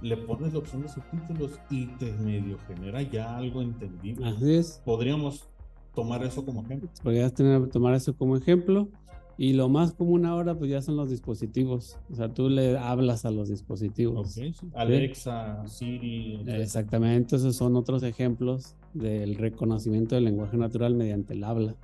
le 0.00 0.16
pones 0.16 0.52
la 0.52 0.58
opción 0.58 0.82
de 0.82 0.88
subtítulos 0.88 1.52
y 1.70 1.86
te 1.86 2.12
medio 2.12 2.58
genera 2.66 3.02
ya 3.02 3.36
algo 3.36 3.62
entendible. 3.62 4.26
Así 4.26 4.54
es. 4.54 4.82
Podríamos 4.84 5.46
tomar 5.94 6.22
eso 6.24 6.44
como 6.44 6.62
ejemplo. 6.62 6.88
Podrías 7.02 7.32
tener, 7.32 7.68
tomar 7.68 7.94
eso 7.94 8.16
como 8.16 8.36
ejemplo. 8.36 8.88
Y 9.36 9.54
lo 9.54 9.68
más 9.68 9.92
común 9.92 10.26
ahora, 10.26 10.56
pues 10.56 10.70
ya 10.70 10.80
son 10.80 10.96
los 10.96 11.10
dispositivos. 11.10 11.98
O 12.10 12.14
sea, 12.14 12.32
tú 12.32 12.48
le 12.48 12.78
hablas 12.78 13.24
a 13.24 13.30
los 13.30 13.48
dispositivos. 13.48 14.38
Alexa, 14.74 15.66
Siri. 15.66 16.42
Exactamente, 16.46 17.36
esos 17.36 17.56
son 17.56 17.74
otros 17.76 18.02
ejemplos 18.04 18.76
del 18.92 19.34
reconocimiento 19.34 20.14
del 20.14 20.24
lenguaje 20.24 20.56
natural 20.56 20.94
mediante 20.94 21.34
el 21.34 21.42
habla. 21.42 21.74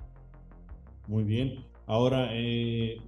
Muy 1.08 1.24
bien. 1.24 1.64
Ahora, 1.86 2.28
eh, 2.32 2.98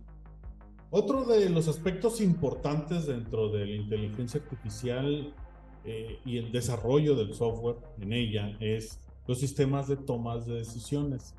otro 0.91 1.25
de 1.25 1.49
los 1.49 1.69
aspectos 1.69 2.21
importantes 2.21 3.07
dentro 3.07 3.49
de 3.49 3.65
la 3.65 3.77
inteligencia 3.77 4.41
artificial 4.41 5.33
eh, 5.85 6.19
y 6.25 6.37
el 6.37 6.51
desarrollo 6.51 7.15
del 7.15 7.33
software 7.33 7.77
en 8.01 8.13
ella 8.13 8.57
es 8.59 9.01
los 9.27 9.39
sistemas 9.39 9.87
de 9.87 9.97
tomas 9.97 10.47
de 10.47 10.55
decisiones. 10.55 11.35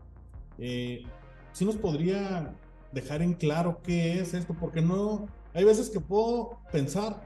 Eh, 0.58 1.04
¿Sí 1.52 1.66
nos 1.66 1.76
podría 1.76 2.56
dejar 2.94 3.22
en 3.22 3.34
claro 3.34 3.80
qué 3.84 4.20
es 4.20 4.34
esto? 4.34 4.56
Porque 4.60 4.82
no, 4.82 5.28
hay 5.54 5.64
veces 5.64 5.90
que 5.90 6.00
puedo 6.00 6.60
pensar 6.72 7.22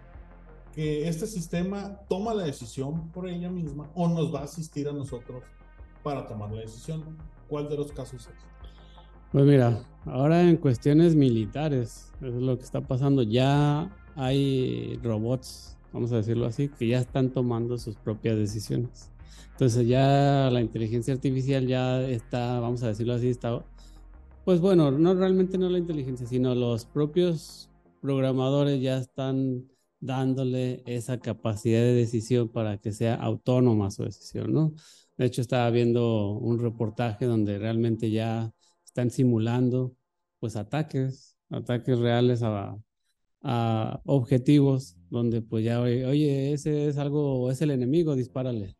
que 0.73 1.07
este 1.07 1.25
sistema 1.25 1.99
toma 2.07 2.33
la 2.33 2.43
decisión 2.43 3.09
por 3.11 3.27
ella 3.27 3.49
misma 3.49 3.89
o 3.95 4.07
nos 4.07 4.33
va 4.33 4.41
a 4.41 4.43
asistir 4.43 4.87
a 4.87 4.93
nosotros 4.93 5.43
para 6.03 6.27
tomar 6.27 6.51
la 6.51 6.61
decisión. 6.61 7.17
¿Cuál 7.47 7.69
de 7.69 7.77
los 7.77 7.91
casos 7.91 8.27
es? 8.27 8.47
Pues 9.31 9.45
mira, 9.45 9.83
ahora 10.05 10.41
en 10.41 10.57
cuestiones 10.57 11.15
militares, 11.15 12.11
eso 12.21 12.27
es 12.27 12.41
lo 12.41 12.57
que 12.57 12.63
está 12.63 12.81
pasando. 12.81 13.23
Ya 13.23 13.89
hay 14.15 14.99
robots, 15.03 15.77
vamos 15.91 16.11
a 16.11 16.17
decirlo 16.17 16.45
así, 16.45 16.69
que 16.69 16.87
ya 16.87 16.99
están 16.99 17.31
tomando 17.31 17.77
sus 17.77 17.95
propias 17.95 18.37
decisiones. 18.37 19.11
Entonces 19.51 19.87
ya 19.87 20.49
la 20.51 20.61
inteligencia 20.61 21.13
artificial 21.13 21.65
ya 21.65 22.01
está, 22.01 22.59
vamos 22.59 22.83
a 22.83 22.87
decirlo 22.89 23.13
así, 23.13 23.29
está, 23.29 23.65
pues 24.47 24.61
bueno, 24.61 24.91
no 24.91 25.13
realmente 25.13 25.57
no 25.57 25.67
la 25.67 25.77
inteligencia, 25.77 26.25
sino 26.25 26.55
los 26.55 26.85
propios 26.85 27.69
programadores 27.99 28.81
ya 28.81 28.97
están 28.97 29.67
dándole 29.99 30.83
esa 30.85 31.19
capacidad 31.19 31.81
de 31.81 31.93
decisión 31.93 32.47
para 32.47 32.77
que 32.77 32.93
sea 32.93 33.15
autónoma 33.15 33.91
su 33.91 34.05
decisión, 34.05 34.53
¿no? 34.53 34.73
De 35.17 35.25
hecho, 35.25 35.41
estaba 35.41 35.69
viendo 35.69 36.29
un 36.31 36.59
reportaje 36.59 37.25
donde 37.25 37.59
realmente 37.59 38.09
ya 38.09 38.53
están 38.85 39.11
simulando 39.11 39.97
pues 40.39 40.55
ataques, 40.55 41.37
ataques 41.49 41.99
reales 41.99 42.41
a, 42.41 42.77
a 43.41 44.01
objetivos 44.05 44.95
donde 45.09 45.41
pues 45.41 45.65
ya, 45.65 45.81
oye, 45.81 46.53
ese 46.53 46.87
es 46.87 46.97
algo, 46.97 47.51
es 47.51 47.61
el 47.61 47.71
enemigo, 47.71 48.15
dispárale. 48.15 48.77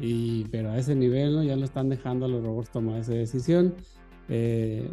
Y, 0.00 0.44
pero 0.44 0.70
a 0.70 0.78
ese 0.78 0.94
nivel 0.94 1.34
¿no? 1.34 1.44
ya 1.44 1.54
lo 1.54 1.66
están 1.66 1.90
dejando 1.90 2.24
a 2.24 2.28
los 2.30 2.42
robots 2.42 2.70
tomar 2.70 3.00
esa 3.00 3.12
decisión. 3.12 3.74
Eh, 4.28 4.90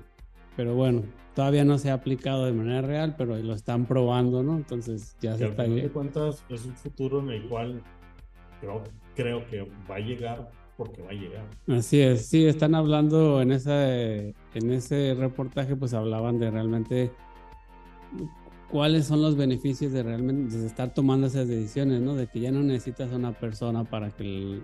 pero 0.56 0.76
bueno, 0.76 1.04
todavía 1.36 1.66
no 1.66 1.78
se 1.78 1.90
ha 1.90 1.96
aplicado 1.96 2.46
de 2.46 2.54
manera 2.54 2.82
real, 2.82 3.16
pero 3.18 3.38
lo 3.38 3.54
están 3.54 3.86
probando, 3.86 4.44
¿no? 4.44 4.56
Entonces 4.56 5.16
ya 5.20 5.38
se 5.38 5.46
está... 5.46 5.64
de 5.64 5.90
cuentas 5.90 6.44
es 6.50 6.66
un 6.66 6.76
futuro 6.76 7.20
en 7.20 7.30
el 7.30 7.48
cual 7.48 7.82
creo, 8.62 8.84
creo 9.16 9.48
que 9.48 9.68
va 9.90 9.96
a 9.96 10.00
llegar 10.00 10.52
porque 10.78 11.02
va 11.02 11.12
a 11.12 11.14
llegar. 11.14 11.46
Así 11.68 12.02
es, 12.02 12.26
sí, 12.28 12.46
están 12.46 12.76
hablando 12.76 13.42
en, 13.42 13.52
esa, 13.52 13.88
en 13.88 14.72
ese 14.72 15.16
reportaje, 15.18 15.76
pues 15.76 15.94
hablaban 15.94 16.40
de 16.40 16.52
realmente 16.52 17.12
cuáles 18.70 19.06
son 19.06 19.22
los 19.22 19.36
beneficios 19.36 19.92
de 19.92 20.02
realmente 20.02 20.58
de 20.58 20.66
estar 20.66 20.94
tomando 20.94 21.28
esas 21.28 21.48
decisiones, 21.48 22.02
¿no? 22.02 22.16
De 22.16 22.28
que 22.28 22.40
ya 22.40 22.52
no 22.52 22.64
necesitas 22.64 23.12
a 23.12 23.16
una 23.16 23.32
persona 23.34 23.84
para 23.84 24.10
que 24.10 24.24
el, 24.24 24.64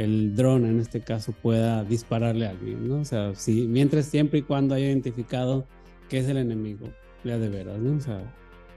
el 0.00 0.34
dron 0.34 0.64
en 0.64 0.80
este 0.80 1.02
caso 1.02 1.32
pueda 1.32 1.84
dispararle 1.84 2.46
a 2.46 2.50
alguien, 2.50 2.88
¿no? 2.88 3.00
O 3.00 3.04
sea, 3.04 3.34
si, 3.34 3.66
mientras 3.66 4.06
siempre 4.06 4.38
y 4.38 4.42
cuando 4.42 4.74
haya 4.74 4.86
identificado 4.86 5.66
que 6.08 6.18
es 6.18 6.28
el 6.28 6.38
enemigo, 6.38 6.88
ya 7.22 7.38
de 7.38 7.50
veras, 7.50 7.78
¿no? 7.78 7.98
O 7.98 8.00
sea, 8.00 8.22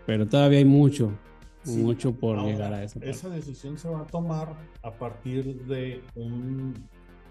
pero 0.05 0.27
todavía 0.27 0.59
hay 0.59 0.65
mucho, 0.65 1.13
mucho 1.65 2.13
por 2.13 2.43
llegar 2.43 2.73
a 2.73 2.83
eso. 2.83 2.99
Esa 3.01 3.29
decisión 3.29 3.77
se 3.77 3.87
va 3.87 4.01
a 4.01 4.07
tomar 4.07 4.53
a 4.81 4.91
partir 4.91 5.63
de 5.65 6.01
un 6.15 6.73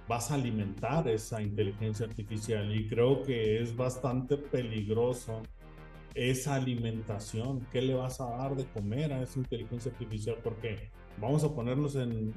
vas 0.09 0.31
a 0.31 0.35
alimentar 0.35 1.07
esa 1.09 1.41
inteligencia 1.43 2.07
artificial 2.07 2.75
y 2.75 2.89
creo 2.89 3.23
que 3.23 3.63
es 3.63 3.77
bastante 3.77 4.37
peligroso 4.37 5.43
esa 6.15 6.55
alimentación, 6.55 7.67
qué 7.71 7.83
le 7.83 7.95
vas 7.95 8.21
a 8.21 8.27
dar 8.27 8.57
de 8.57 8.65
comer 8.65 9.13
a 9.13 9.23
esa 9.23 9.39
inteligencia 9.39 9.93
artificial, 9.93 10.37
porque 10.43 10.91
vamos 11.19 11.45
a 11.45 11.55
ponernos 11.55 11.95
en, 11.97 12.33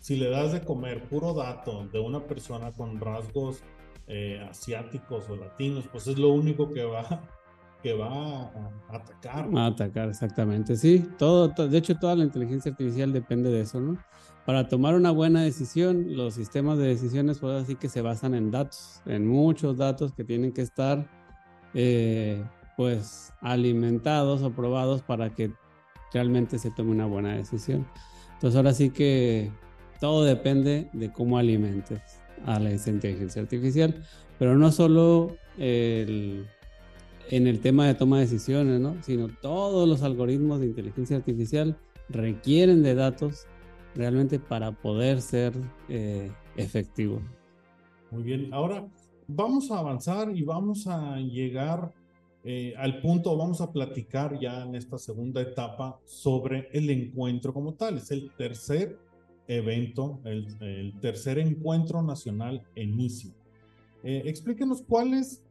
si 0.00 0.16
le 0.16 0.30
das 0.30 0.52
de 0.52 0.62
comer 0.62 1.04
puro 1.04 1.34
dato 1.34 1.86
de 1.92 2.00
una 2.00 2.26
persona 2.26 2.72
con 2.72 3.00
rasgos 3.00 3.62
eh, 4.06 4.44
asiáticos 4.48 5.28
o 5.28 5.36
latinos, 5.36 5.84
pues 5.90 6.06
es 6.06 6.18
lo 6.18 6.30
único 6.30 6.72
que 6.72 6.84
va, 6.84 7.22
que 7.82 7.92
va 7.92 8.08
a 8.08 8.70
atacar. 8.88 9.48
A 9.54 9.66
atacar, 9.66 10.08
exactamente, 10.08 10.76
sí. 10.76 11.06
Todo, 11.18 11.48
de 11.48 11.78
hecho, 11.78 11.96
toda 11.96 12.16
la 12.16 12.24
inteligencia 12.24 12.72
artificial 12.72 13.12
depende 13.12 13.50
de 13.50 13.60
eso, 13.60 13.80
¿no? 13.80 13.98
Para 14.46 14.68
tomar 14.68 14.94
una 14.94 15.10
buena 15.10 15.42
decisión, 15.42 16.16
los 16.16 16.34
sistemas 16.34 16.78
de 16.78 16.88
decisiones, 16.88 17.38
pues 17.38 17.62
así 17.62 17.76
que 17.76 17.88
se 17.88 18.00
basan 18.02 18.34
en 18.34 18.50
datos, 18.50 19.02
en 19.06 19.28
muchos 19.28 19.76
datos 19.76 20.12
que 20.12 20.24
tienen 20.24 20.52
que 20.52 20.62
estar 20.62 21.06
eh, 21.74 22.42
pues 22.76 23.32
alimentados 23.42 24.42
o 24.42 24.50
probados 24.50 25.02
para 25.02 25.34
que 25.34 25.52
realmente 26.12 26.58
se 26.58 26.70
tome 26.70 26.90
una 26.90 27.06
buena 27.06 27.36
decisión. 27.36 27.86
Entonces 28.40 28.56
ahora 28.56 28.72
sí 28.72 28.88
que 28.88 29.50
todo 30.00 30.24
depende 30.24 30.88
de 30.94 31.12
cómo 31.12 31.36
alimentes 31.36 32.00
a 32.46 32.58
la 32.58 32.70
inteligencia 32.70 33.42
artificial, 33.42 34.02
pero 34.38 34.56
no 34.56 34.72
solo 34.72 35.36
en 35.58 36.46
el 37.28 37.60
tema 37.60 37.86
de 37.86 37.94
toma 37.94 38.16
de 38.16 38.22
decisiones, 38.22 38.80
¿no? 38.80 38.96
sino 39.02 39.28
todos 39.28 39.86
los 39.86 40.02
algoritmos 40.02 40.60
de 40.60 40.68
inteligencia 40.68 41.18
artificial 41.18 41.76
requieren 42.08 42.82
de 42.82 42.94
datos 42.94 43.46
realmente 43.94 44.38
para 44.38 44.72
poder 44.72 45.20
ser 45.20 45.52
eh, 45.90 46.30
efectivos. 46.56 47.20
Muy 48.10 48.22
bien, 48.22 48.54
ahora 48.54 48.88
vamos 49.28 49.70
a 49.70 49.80
avanzar 49.80 50.34
y 50.34 50.42
vamos 50.44 50.86
a 50.86 51.16
llegar 51.18 51.92
eh, 52.42 52.74
al 52.78 53.00
punto 53.00 53.36
vamos 53.36 53.60
a 53.60 53.70
platicar 53.70 54.38
ya 54.40 54.64
en 54.64 54.74
esta 54.74 54.98
segunda 54.98 55.42
etapa 55.42 56.00
sobre 56.06 56.68
el 56.72 56.88
encuentro 56.88 57.52
como 57.52 57.74
tal. 57.74 57.98
Es 57.98 58.10
el 58.10 58.30
tercer 58.36 58.98
evento, 59.46 60.20
el, 60.24 60.94
tercer 61.00 61.38
encuentro 61.38 62.02
nacional 62.02 62.62
en 62.74 62.98
ICI. 62.98 63.34
Eh, 64.02 64.22
explíquenos 64.24 64.82
cuál 64.82 65.12
es, 65.14 65.42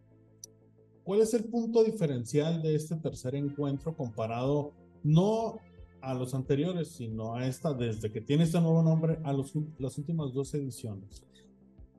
cuál 1.04 1.22
es 1.22 1.34
el 1.34 1.44
punto 1.44 1.84
diferencial 1.84 2.62
de 2.64 2.76
este 2.76 2.96
tercer 2.96 3.36
encuentro 3.36 3.96
comparado 3.96 4.74
no 5.04 5.60
a 6.02 6.14
los 6.14 6.34
anteriores, 6.34 6.88
sino 6.88 7.36
a 7.36 7.46
esta, 7.46 7.74
desde 7.74 8.12
que 8.12 8.22
tiene 8.22 8.44
este 8.44 8.60
nuevo 8.60 8.82
nombre, 8.82 9.20
a 9.24 9.34
los, 9.34 9.54
las 9.78 9.98
últimas 9.98 10.34
dos 10.34 10.54
ediciones. 10.54 11.24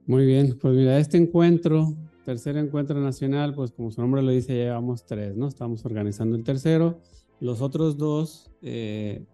Muy 0.06 0.26
bien, 0.26 0.58
pues 0.60 0.74
mira, 0.74 0.98
este 0.98 1.18
encuentro 1.18 1.94
tercer 2.30 2.56
encuentro 2.56 3.00
nacional, 3.00 3.54
pues 3.54 3.72
como 3.72 3.90
su 3.90 4.00
nombre 4.00 4.22
lo 4.22 4.30
dice, 4.30 4.54
llevamos 4.54 5.04
tres, 5.04 5.36
¿no? 5.36 5.48
Estamos 5.48 5.84
organizando 5.84 6.36
el 6.36 6.44
tercero. 6.44 7.00
Los 7.40 7.60
otros 7.60 7.96
dos 7.96 8.52
eh, 8.62 9.24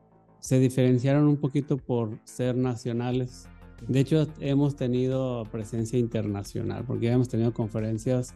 se 0.41 0.59
diferenciaron 0.59 1.29
un 1.29 1.37
poquito 1.37 1.77
por 1.77 2.19
ser 2.25 2.57
nacionales. 2.57 3.49
De 3.87 4.01
hecho, 4.01 4.27
hemos 4.41 4.77
tenido 4.77 5.45
presencia 5.53 5.99
internacional, 5.99 6.85
porque 6.87 7.07
ya 7.07 7.13
hemos 7.13 7.29
tenido 7.29 7.53
conferencias 7.53 8.35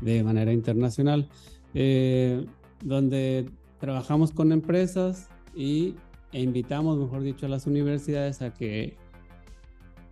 de 0.00 0.22
manera 0.22 0.52
internacional, 0.52 1.28
eh, 1.74 2.46
donde 2.84 3.50
trabajamos 3.80 4.30
con 4.30 4.52
empresas 4.52 5.28
y, 5.56 5.96
e 6.30 6.40
invitamos, 6.40 6.98
mejor 6.98 7.22
dicho, 7.22 7.46
a 7.46 7.48
las 7.48 7.66
universidades 7.66 8.42
a 8.42 8.54
que 8.54 8.96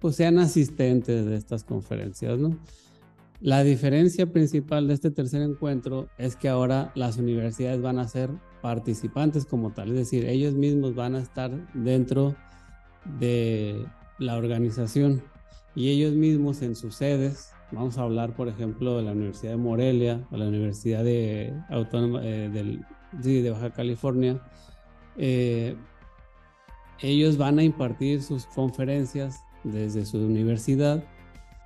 pues, 0.00 0.16
sean 0.16 0.40
asistentes 0.40 1.24
de 1.24 1.36
estas 1.36 1.62
conferencias, 1.62 2.36
¿no? 2.36 2.58
La 3.40 3.62
diferencia 3.62 4.26
principal 4.32 4.88
de 4.88 4.94
este 4.94 5.10
tercer 5.10 5.42
encuentro 5.42 6.08
es 6.16 6.36
que 6.36 6.48
ahora 6.48 6.90
las 6.94 7.18
universidades 7.18 7.82
van 7.82 7.98
a 7.98 8.08
ser 8.08 8.30
participantes 8.62 9.44
como 9.44 9.72
tal, 9.72 9.90
es 9.90 9.96
decir, 9.96 10.24
ellos 10.24 10.54
mismos 10.54 10.94
van 10.94 11.14
a 11.14 11.20
estar 11.20 11.50
dentro 11.74 12.34
de 13.20 13.86
la 14.18 14.36
organización 14.36 15.22
y 15.74 15.90
ellos 15.90 16.14
mismos 16.14 16.62
en 16.62 16.74
sus 16.74 16.96
sedes, 16.96 17.52
vamos 17.70 17.98
a 17.98 18.02
hablar 18.02 18.34
por 18.34 18.48
ejemplo 18.48 18.96
de 18.96 19.02
la 19.02 19.12
Universidad 19.12 19.52
de 19.52 19.58
Morelia 19.58 20.26
o 20.30 20.36
la 20.38 20.48
Universidad 20.48 21.04
de, 21.04 21.52
Autónoma, 21.68 22.20
eh, 22.24 22.48
del, 22.48 22.84
de 23.12 23.50
Baja 23.50 23.70
California, 23.70 24.40
eh, 25.18 25.76
ellos 27.02 27.36
van 27.36 27.58
a 27.58 27.62
impartir 27.62 28.22
sus 28.22 28.46
conferencias 28.46 29.42
desde 29.62 30.06
su 30.06 30.18
universidad 30.18 31.04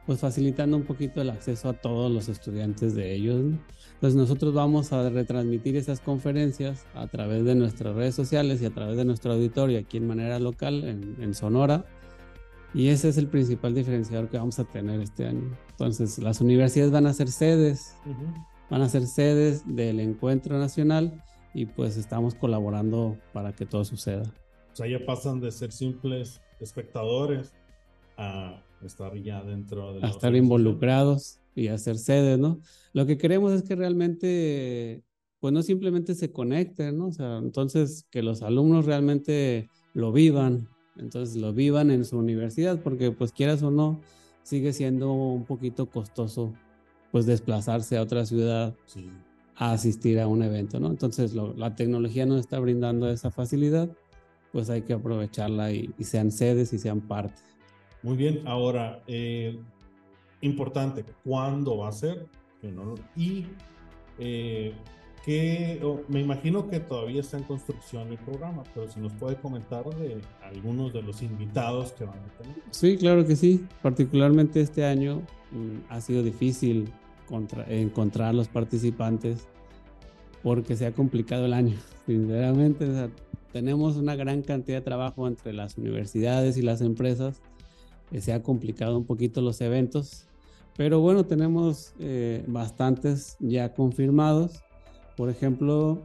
pues 0.07 0.21
facilitando 0.21 0.76
un 0.76 0.85
poquito 0.85 1.21
el 1.21 1.30
acceso 1.30 1.69
a 1.69 1.73
todos 1.73 2.11
los 2.11 2.28
estudiantes 2.28 2.95
de 2.95 3.14
ellos. 3.14 3.42
Entonces 3.95 4.16
nosotros 4.16 4.54
vamos 4.54 4.92
a 4.92 5.09
retransmitir 5.11 5.76
esas 5.76 6.00
conferencias 6.00 6.87
a 6.95 7.07
través 7.07 7.45
de 7.45 7.54
nuestras 7.54 7.95
redes 7.95 8.14
sociales 8.14 8.62
y 8.62 8.66
a 8.66 8.71
través 8.71 8.97
de 8.97 9.04
nuestro 9.04 9.33
auditorio 9.33 9.78
aquí 9.78 9.99
en 9.99 10.09
manera 10.09 10.38
local, 10.38 10.85
en, 10.85 11.35
Sonora. 11.35 11.85
Y 12.73 12.88
ese 12.88 13.09
es 13.09 13.19
el 13.19 13.26
principal 13.26 13.75
diferenciador 13.75 14.28
que 14.28 14.38
vamos 14.38 14.59
a 14.59 14.64
tener 14.64 15.00
este 15.00 15.26
año. 15.26 15.57
Entonces 15.71 16.19
las 16.19 16.40
universidades 16.40 16.92
van 16.92 17.07
a 17.07 17.12
ser 17.12 17.28
sedes, 17.28 17.95
van 18.71 18.83
a 18.83 18.88
ser 18.88 19.07
sedes 19.07 19.62
del 19.66 20.00
encuentro 20.00 20.59
nacional 20.59 21.23
y 21.52 21.66
pues 21.66 21.97
estamos 21.97 22.35
colaborando 22.35 23.19
para 23.33 23.52
que 23.52 23.66
todo 23.66 23.85
suceda. 23.85 24.23
O 24.73 24.76
sea, 24.76 24.87
ya 24.87 25.04
pasan 25.04 25.40
de 25.40 25.50
ser 25.50 25.73
simples 25.73 26.40
espectadores 26.61 27.52
a 28.16 28.62
estar 28.82 29.14
ya 29.16 29.42
dentro 29.42 29.94
de... 29.94 30.04
A 30.04 30.08
estar 30.08 30.34
involucrados 30.34 31.40
y 31.54 31.68
hacer 31.68 31.99
sedes, 31.99 32.38
¿no? 32.38 32.60
Lo 32.92 33.06
que 33.06 33.18
queremos 33.18 33.52
es 33.52 33.62
que 33.62 33.76
realmente, 33.76 35.02
pues 35.38 35.52
no 35.52 35.62
simplemente 35.62 36.14
se 36.14 36.32
conecten, 36.32 36.99
¿no? 36.99 37.08
O 37.08 37.12
sea, 37.12 37.38
entonces 37.38 38.06
que 38.10 38.22
los 38.22 38.42
alumnos 38.42 38.87
realmente 38.87 39.68
lo 39.94 40.12
vivan, 40.12 40.68
entonces 40.96 41.37
lo 41.37 41.52
vivan 41.52 41.90
en 41.90 42.04
su 42.04 42.18
universidad, 42.18 42.80
porque 42.82 43.10
pues 43.10 43.32
quieras 43.32 43.62
o 43.62 43.70
no, 43.70 44.00
sigue 44.42 44.72
siendo 44.72 45.12
un 45.12 45.44
poquito 45.44 45.87
costoso 45.87 46.52
pues 47.10 47.26
desplazarse 47.26 47.96
a 47.96 48.02
otra 48.02 48.25
ciudad 48.25 48.75
a 49.56 49.72
asistir 49.72 50.20
a 50.20 50.26
un 50.26 50.42
evento, 50.42 50.80
¿no? 50.80 50.88
Entonces 50.88 51.34
la 51.34 51.75
tecnología 51.75 52.25
nos 52.25 52.40
está 52.40 52.58
brindando 52.58 53.10
esa 53.10 53.30
facilidad, 53.30 53.90
pues 54.52 54.70
hay 54.70 54.82
que 54.82 54.92
aprovecharla 54.92 55.72
y, 55.72 55.92
sean 56.00 56.30
sedes 56.30 56.72
y 56.72 56.78
sean 56.78 57.00
parte. 57.00 57.42
Muy 58.02 58.16
bien, 58.16 58.42
ahora, 58.47 59.02
eh, 59.07 59.59
importante, 60.40 61.04
¿cuándo 61.25 61.78
va 61.78 61.88
a 61.88 61.92
ser? 61.92 62.26
Y 63.16 63.47
eh, 64.19 64.75
que 65.25 65.80
me 66.09 66.21
imagino 66.21 66.69
que 66.69 66.80
todavía 66.80 67.21
está 67.21 67.37
en 67.37 67.45
construcción 67.45 68.09
el 68.09 68.19
programa, 68.19 68.62
pero 68.75 68.88
si 68.90 69.00
nos 69.00 69.12
puede 69.12 69.37
comentar 69.37 69.85
de 69.97 70.21
algunos 70.42 70.92
de 70.92 71.02
los 71.02 71.23
invitados 71.23 71.92
que 71.92 72.04
van 72.04 72.19
a 72.19 72.42
tener. 72.42 72.57
Sí, 72.71 72.97
claro 72.97 73.26
que 73.26 73.37
sí. 73.37 73.66
Particularmente 73.83 74.61
este 74.61 74.85
año 74.85 75.23
mm, 75.50 75.90
ha 75.90 76.00
sido 76.00 76.23
difícil 76.23 76.90
encontrar 77.69 78.35
los 78.35 78.49
participantes 78.49 79.47
porque 80.42 80.76
se 80.76 80.87
ha 80.87 80.92
complicado 80.92 81.47
el 81.47 81.52
año. 81.52 81.76
Sinceramente, 82.07 83.11
tenemos 83.52 83.97
una 83.97 84.16
gran 84.16 84.42
cantidad 84.42 84.78
de 84.78 84.85
trabajo 84.85 85.28
entre 85.28 85.52
las 85.52 85.76
universidades 85.76 86.57
y 86.57 86.62
las 86.62 86.80
empresas. 86.80 87.42
Se 88.18 88.32
ha 88.32 88.42
complicado 88.42 88.96
un 88.96 89.04
poquito 89.04 89.40
los 89.40 89.60
eventos, 89.60 90.24
pero 90.76 91.00
bueno, 91.00 91.24
tenemos 91.26 91.94
eh, 91.98 92.44
bastantes 92.46 93.36
ya 93.40 93.72
confirmados 93.74 94.62
por 95.20 95.28
ejemplo, 95.28 95.98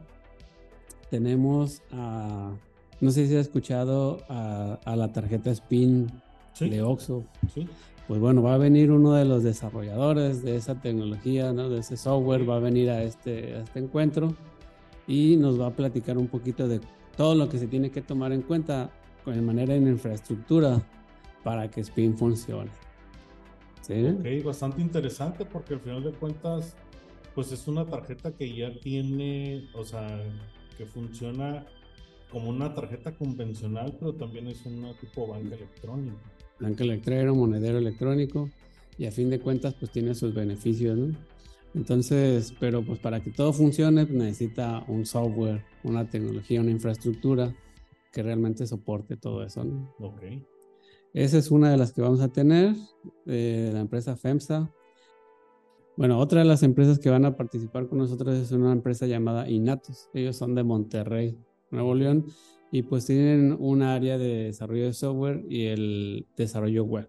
tenemos 1.08 1.80
a, 1.90 2.52
no 3.00 3.10
sé 3.10 3.26
si 3.26 3.34
ha 3.34 3.40
escuchado 3.40 4.18
a, 4.28 4.94
la 4.94 5.10
tarjeta 5.10 5.54
SPIN 5.54 6.08
de 6.60 6.82
Oxo. 6.82 7.24
Pues 8.06 8.20
bueno, 8.20 8.42
va 8.42 8.52
a 8.52 8.58
venir 8.58 8.92
uno 8.92 9.14
de 9.14 9.24
los 9.24 9.42
desarrolladores 9.42 10.42
de 10.42 10.56
esa 10.56 10.82
tecnología, 10.82 11.54
¿no? 11.54 11.70
de 11.70 11.80
ese 11.80 11.96
software, 11.96 12.46
va 12.46 12.56
a 12.56 12.60
venir 12.60 12.90
a 12.90 13.04
este, 13.04 13.54
a 13.54 13.62
este 13.62 13.78
encuentro 13.78 14.34
y 15.08 15.36
nos 15.36 15.58
va 15.58 15.68
a 15.68 15.70
platicar 15.70 16.18
un 16.18 16.26
poquito 16.26 16.68
de 16.68 16.82
todo 17.16 17.34
lo 17.34 17.48
que 17.48 17.58
se 17.58 17.68
tiene 17.68 17.90
que 17.90 18.02
tomar 18.02 18.32
en 18.32 18.42
cuenta 18.42 18.90
de 19.24 19.40
manera 19.40 19.74
en 19.74 19.88
infraestructura 19.88 20.86
para 21.46 21.70
que 21.70 21.84
SPIN 21.84 22.18
funcione. 22.18 22.72
¿Sí? 23.82 24.04
Ok, 24.04 24.44
bastante 24.44 24.82
interesante 24.82 25.44
porque 25.44 25.74
al 25.74 25.80
final 25.80 26.02
de 26.02 26.10
cuentas 26.10 26.74
pues 27.36 27.52
es 27.52 27.68
una 27.68 27.86
tarjeta 27.86 28.32
que 28.32 28.52
ya 28.52 28.72
tiene, 28.80 29.68
o 29.72 29.84
sea, 29.84 30.08
que 30.76 30.86
funciona 30.86 31.64
como 32.32 32.48
una 32.50 32.74
tarjeta 32.74 33.12
convencional, 33.12 33.94
pero 33.96 34.12
también 34.14 34.48
es 34.48 34.66
un 34.66 34.92
tipo 35.00 35.28
banca 35.28 35.54
electrónica. 35.54 36.16
Banca 36.58 36.82
electrónica, 36.82 37.32
monedero 37.32 37.78
electrónico, 37.78 38.50
y 38.98 39.06
a 39.06 39.12
fin 39.12 39.30
de 39.30 39.38
cuentas, 39.38 39.74
pues 39.74 39.92
tiene 39.92 40.16
sus 40.16 40.34
beneficios, 40.34 40.98
¿no? 40.98 41.14
Entonces, 41.76 42.52
pero 42.58 42.84
pues 42.84 42.98
para 42.98 43.20
que 43.20 43.30
todo 43.30 43.52
funcione, 43.52 44.04
pues, 44.04 44.18
necesita 44.18 44.82
un 44.88 45.06
software, 45.06 45.62
una 45.84 46.10
tecnología, 46.10 46.60
una 46.60 46.72
infraestructura 46.72 47.54
que 48.12 48.22
realmente 48.24 48.66
soporte 48.66 49.16
todo 49.16 49.44
eso, 49.44 49.62
¿no? 49.62 49.94
Ok. 50.00 50.22
Esa 51.16 51.38
es 51.38 51.50
una 51.50 51.70
de 51.70 51.78
las 51.78 51.94
que 51.94 52.02
vamos 52.02 52.20
a 52.20 52.28
tener, 52.28 52.74
de 53.24 53.70
la 53.72 53.80
empresa 53.80 54.16
FEMSA. 54.16 54.70
Bueno, 55.96 56.18
otra 56.18 56.40
de 56.40 56.44
las 56.44 56.62
empresas 56.62 56.98
que 56.98 57.08
van 57.08 57.24
a 57.24 57.38
participar 57.38 57.88
con 57.88 57.96
nosotros 57.96 58.36
es 58.36 58.52
una 58.52 58.70
empresa 58.70 59.06
llamada 59.06 59.48
Inatus. 59.48 60.10
Ellos 60.12 60.36
son 60.36 60.54
de 60.54 60.62
Monterrey, 60.62 61.38
Nuevo 61.70 61.94
León, 61.94 62.26
y 62.70 62.82
pues 62.82 63.06
tienen 63.06 63.56
un 63.58 63.80
área 63.80 64.18
de 64.18 64.44
desarrollo 64.44 64.84
de 64.84 64.92
software 64.92 65.42
y 65.48 65.64
el 65.68 66.26
desarrollo 66.36 66.84
web. 66.84 67.08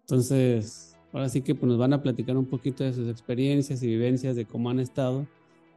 Entonces, 0.00 0.98
ahora 1.14 1.30
sí 1.30 1.40
que 1.40 1.54
pues, 1.54 1.68
nos 1.68 1.78
van 1.78 1.94
a 1.94 2.02
platicar 2.02 2.36
un 2.36 2.44
poquito 2.44 2.84
de 2.84 2.92
sus 2.92 3.08
experiencias 3.08 3.82
y 3.82 3.86
vivencias 3.86 4.36
de 4.36 4.44
cómo 4.44 4.68
han 4.68 4.78
estado 4.78 5.26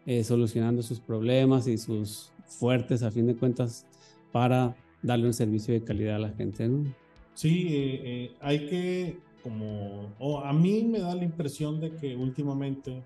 eh, 0.06 0.26
solucionando 0.26 0.84
sus 0.84 1.00
problemas 1.00 1.67
y 1.67 1.78
sus 1.78 2.34
fuertes, 2.48 3.02
a 3.02 3.12
fin 3.12 3.28
de 3.28 3.38
cuentas, 3.38 3.86
para 4.34 4.76
darle 5.02 5.28
un 5.28 5.34
servicio 5.34 5.74
de 5.74 5.86
calidad 5.86 6.17
a 6.17 6.19
la 6.19 6.32
gente. 6.32 6.67
¿no? 6.67 6.93
Sí, 7.34 7.67
eh, 7.70 8.02
eh, 8.04 8.36
hay 8.41 8.67
que 8.67 9.20
como, 9.44 10.13
o 10.20 10.39
a 10.39 10.54
mí 10.54 10.84
me 10.84 11.00
da 11.00 11.15
la 11.15 11.24
impresión 11.24 11.80
de 11.80 11.96
que 11.96 12.15
últimamente 12.15 13.04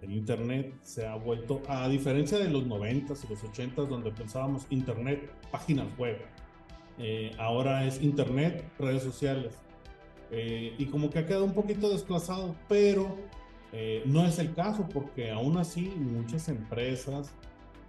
el 0.00 0.12
Internet 0.12 0.72
se 0.82 1.06
ha 1.06 1.16
vuelto, 1.16 1.60
a 1.68 1.88
diferencia 1.88 2.38
de 2.38 2.48
los 2.48 2.64
90s 2.64 3.24
y 3.24 3.28
los 3.28 3.42
80s, 3.42 3.88
donde 3.88 4.10
pensábamos 4.12 4.66
Internet, 4.70 5.30
páginas 5.50 5.86
web, 5.98 6.18
eh, 6.98 7.32
ahora 7.38 7.84
es 7.84 8.02
Internet, 8.02 8.64
redes 8.78 9.02
sociales. 9.02 9.54
Eh, 10.30 10.74
y 10.78 10.86
como 10.86 11.10
que 11.10 11.20
ha 11.20 11.26
quedado 11.26 11.44
un 11.44 11.54
poquito 11.54 11.88
desplazado, 11.90 12.54
pero 12.68 13.16
eh, 13.72 14.02
no 14.06 14.26
es 14.26 14.38
el 14.38 14.54
caso, 14.54 14.86
porque 14.92 15.30
aún 15.30 15.56
así 15.56 15.92
muchas 15.96 16.48
empresas, 16.48 17.32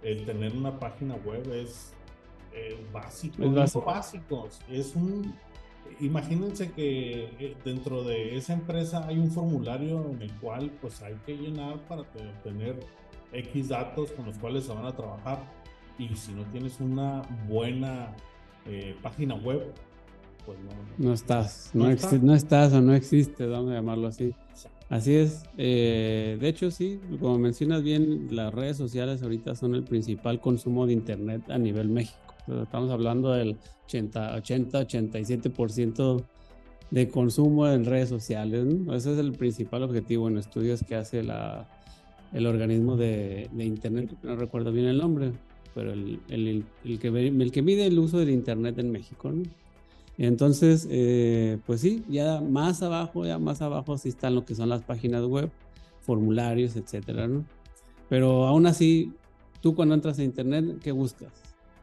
el 0.02 0.24
tener 0.24 0.54
una 0.54 0.78
página 0.78 1.14
web 1.16 1.52
es, 1.52 1.92
básico, 2.92 3.44
es 3.44 3.74
básico. 3.74 4.48
Es 4.68 4.96
un 4.96 5.34
imagínense 6.00 6.70
que 6.72 7.30
eh, 7.38 7.56
dentro 7.64 8.02
de 8.04 8.36
esa 8.36 8.52
empresa 8.52 9.06
hay 9.06 9.18
un 9.18 9.30
formulario 9.30 10.10
en 10.10 10.22
el 10.22 10.32
cual 10.34 10.70
pues 10.80 11.02
hay 11.02 11.14
que 11.26 11.36
llenar 11.36 11.78
para 11.88 12.02
obtener 12.02 12.80
X 13.32 13.68
datos 13.68 14.10
con 14.12 14.26
los 14.26 14.38
cuales 14.38 14.64
se 14.64 14.72
van 14.72 14.86
a 14.86 14.92
trabajar. 14.92 15.42
Y 15.98 16.08
si 16.16 16.32
no 16.32 16.44
tienes 16.44 16.80
una 16.80 17.22
buena 17.48 18.14
eh, 18.66 18.96
página 19.02 19.34
web 19.34 19.72
pues 20.46 20.58
no, 20.60 20.70
no. 20.98 21.12
Estás 21.12 21.70
no, 21.74 21.84
no, 22.22 22.34
estás 22.34 22.72
o 22.72 22.80
no 22.80 22.94
existe 22.94 23.46
vamos 23.46 23.72
a 23.72 23.74
llamarlo 23.74 24.08
así. 24.08 24.34
Así 24.88 25.14
es 25.14 25.44
eh, 25.58 26.36
de 26.40 26.48
hecho 26.48 26.70
sí 26.70 27.00
como 27.20 27.38
mencionas 27.38 27.82
bien 27.82 28.28
las 28.30 28.52
redes 28.52 28.76
sociales 28.76 29.22
ahorita 29.22 29.54
son 29.54 29.74
el 29.74 29.84
principal 29.84 30.40
consumo 30.40 30.86
de 30.86 30.94
internet 30.94 31.42
a 31.50 31.58
nivel 31.58 31.88
México 31.88 32.29
Estamos 32.62 32.90
hablando 32.90 33.32
del 33.32 33.56
80, 33.86 34.36
80 34.36 34.80
87% 34.82 36.24
de 36.90 37.08
consumo 37.08 37.68
en 37.68 37.84
redes 37.84 38.08
sociales. 38.08 38.66
Ese 38.92 39.12
es 39.12 39.18
el 39.18 39.32
principal 39.32 39.82
objetivo 39.82 40.28
en 40.28 40.38
estudios 40.38 40.82
que 40.82 40.96
hace 40.96 41.22
la, 41.22 41.68
el 42.32 42.46
organismo 42.46 42.96
de, 42.96 43.48
de, 43.52 43.64
Internet, 43.64 44.14
no 44.22 44.36
recuerdo 44.36 44.72
bien 44.72 44.86
el 44.86 44.98
nombre, 44.98 45.32
pero 45.74 45.92
el, 45.92 46.20
el, 46.28 46.64
el, 46.84 46.98
que, 46.98 47.08
el 47.08 47.52
que 47.52 47.62
mide 47.62 47.86
el 47.86 47.98
uso 47.98 48.18
del 48.18 48.30
Internet 48.30 48.78
en 48.78 48.90
México. 48.90 49.32
Entonces, 50.18 50.86
eh, 50.90 51.58
pues 51.66 51.80
sí, 51.80 52.04
ya 52.08 52.40
más 52.40 52.82
abajo, 52.82 53.24
ya 53.24 53.38
más 53.38 53.62
abajo 53.62 53.96
sí 53.96 54.10
están 54.10 54.34
lo 54.34 54.44
que 54.44 54.54
son 54.54 54.68
las 54.68 54.82
páginas 54.82 55.24
web, 55.24 55.50
formularios, 56.00 56.76
etcétera, 56.76 57.26
¿no? 57.26 57.44
Pero 58.08 58.46
aún 58.46 58.66
así, 58.66 59.12
tú 59.60 59.74
cuando 59.74 59.94
entras 59.94 60.18
a 60.18 60.24
Internet, 60.24 60.78
¿qué 60.82 60.92
buscas? 60.92 61.32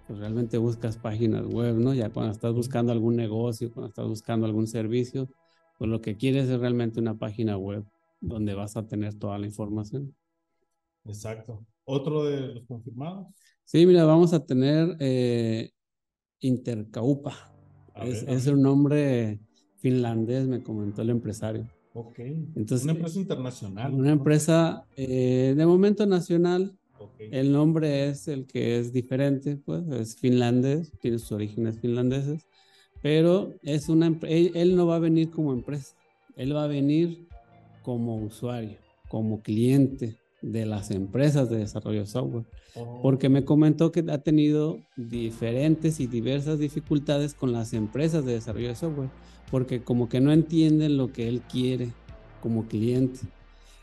Pues 0.08 0.20
realmente 0.20 0.58
buscas 0.58 0.98
páginas 0.98 1.46
web, 1.46 1.76
¿no? 1.76 1.93
Ya 1.93 2.10
cuando 2.10 2.32
estás 2.32 2.54
buscando 2.54 2.93
algún 2.93 3.15
negocio, 3.15 3.72
cuando 3.72 3.89
estás 3.89 4.08
buscando 4.08 4.46
algún 4.46 4.65
servicio, 4.65 5.30
pues 5.78 5.89
lo 5.89 6.02
que 6.02 6.15
quieres 6.15 6.50
es 6.50 6.60
realmente 6.60 7.00
una 7.00 7.17
página 7.17 7.58
web 7.58 7.84
donde 8.22 8.54
vas 8.54 8.78
a 8.78 8.88
tener 8.88 9.15
toda 9.15 9.38
la 9.38 9.46
información. 9.46 10.15
Exacto. 11.06 11.65
¿Otro 11.84 12.26
de 12.26 12.54
los 12.54 12.65
confirmados? 12.65 13.28
Sí, 13.63 13.86
mira, 13.86 14.06
vamos 14.06 14.34
a 14.34 14.46
tener 14.46 14.96
eh, 15.00 15.72
Intercaupa. 16.39 17.34
es, 18.02 18.48
un 18.48 18.62
nombre 18.62 19.39
finlandés, 19.78 20.48
me 20.48 20.63
comentó 20.63 21.02
el 21.02 21.10
empresario. 21.10 21.67
Ok. 21.93 22.20
Entonces, 22.20 22.84
una 22.84 22.93
empresa 22.93 23.20
internacional. 23.20 23.93
Una 23.93 24.12
empresa 24.12 24.86
eh, 24.96 25.54
de 25.56 25.65
momento 25.65 26.06
nacional, 26.06 26.78
el 27.19 27.51
nombre 27.51 28.07
es 28.07 28.27
el 28.27 28.45
que 28.45 28.79
es 28.79 28.93
diferente, 28.93 29.57
pues 29.57 29.88
es 29.89 30.15
finlandés, 30.15 30.91
tiene 30.99 31.19
sus 31.19 31.31
orígenes 31.31 31.79
finlandeses, 31.79 32.45
pero 33.01 33.53
es 33.63 33.89
una 33.89 34.17
él, 34.27 34.75
no 34.75 34.88
va 34.88 34.95
a 34.95 34.99
venir 34.99 35.29
como 35.29 35.53
empresa, 35.53 35.95
él 36.36 36.55
va 36.55 36.63
a 36.63 36.67
venir 36.67 37.27
como 37.83 38.17
usuario, 38.17 38.77
como 39.10 39.41
cliente 39.41 40.17
de 40.41 40.65
las 40.65 40.91
empresas 40.91 41.49
de 41.49 41.57
desarrollo 41.57 42.01
de 42.01 42.07
software, 42.07 42.45
oh. 42.75 42.99
porque 43.01 43.29
me 43.29 43.43
comentó 43.43 43.91
que 43.91 44.05
ha 44.10 44.19
tenido 44.19 44.79
diferentes 44.95 45.99
y 45.99 46.07
diversas 46.07 46.60
dificultades 46.60 47.33
con 47.33 47.51
las 47.51 47.73
empresas 47.73 48.25
de 48.25 48.33
desarrollo 48.33 48.69
de 48.69 48.75
software, 48.75 49.10
porque 49.49 49.81
como 49.81 50.10
que 50.10 50.21
no 50.21 50.31
entienden 50.31 50.97
lo 50.97 51.12
que 51.12 51.27
él 51.27 51.41
quiere 51.41 51.89
como 52.41 52.67
cliente. 52.67 53.21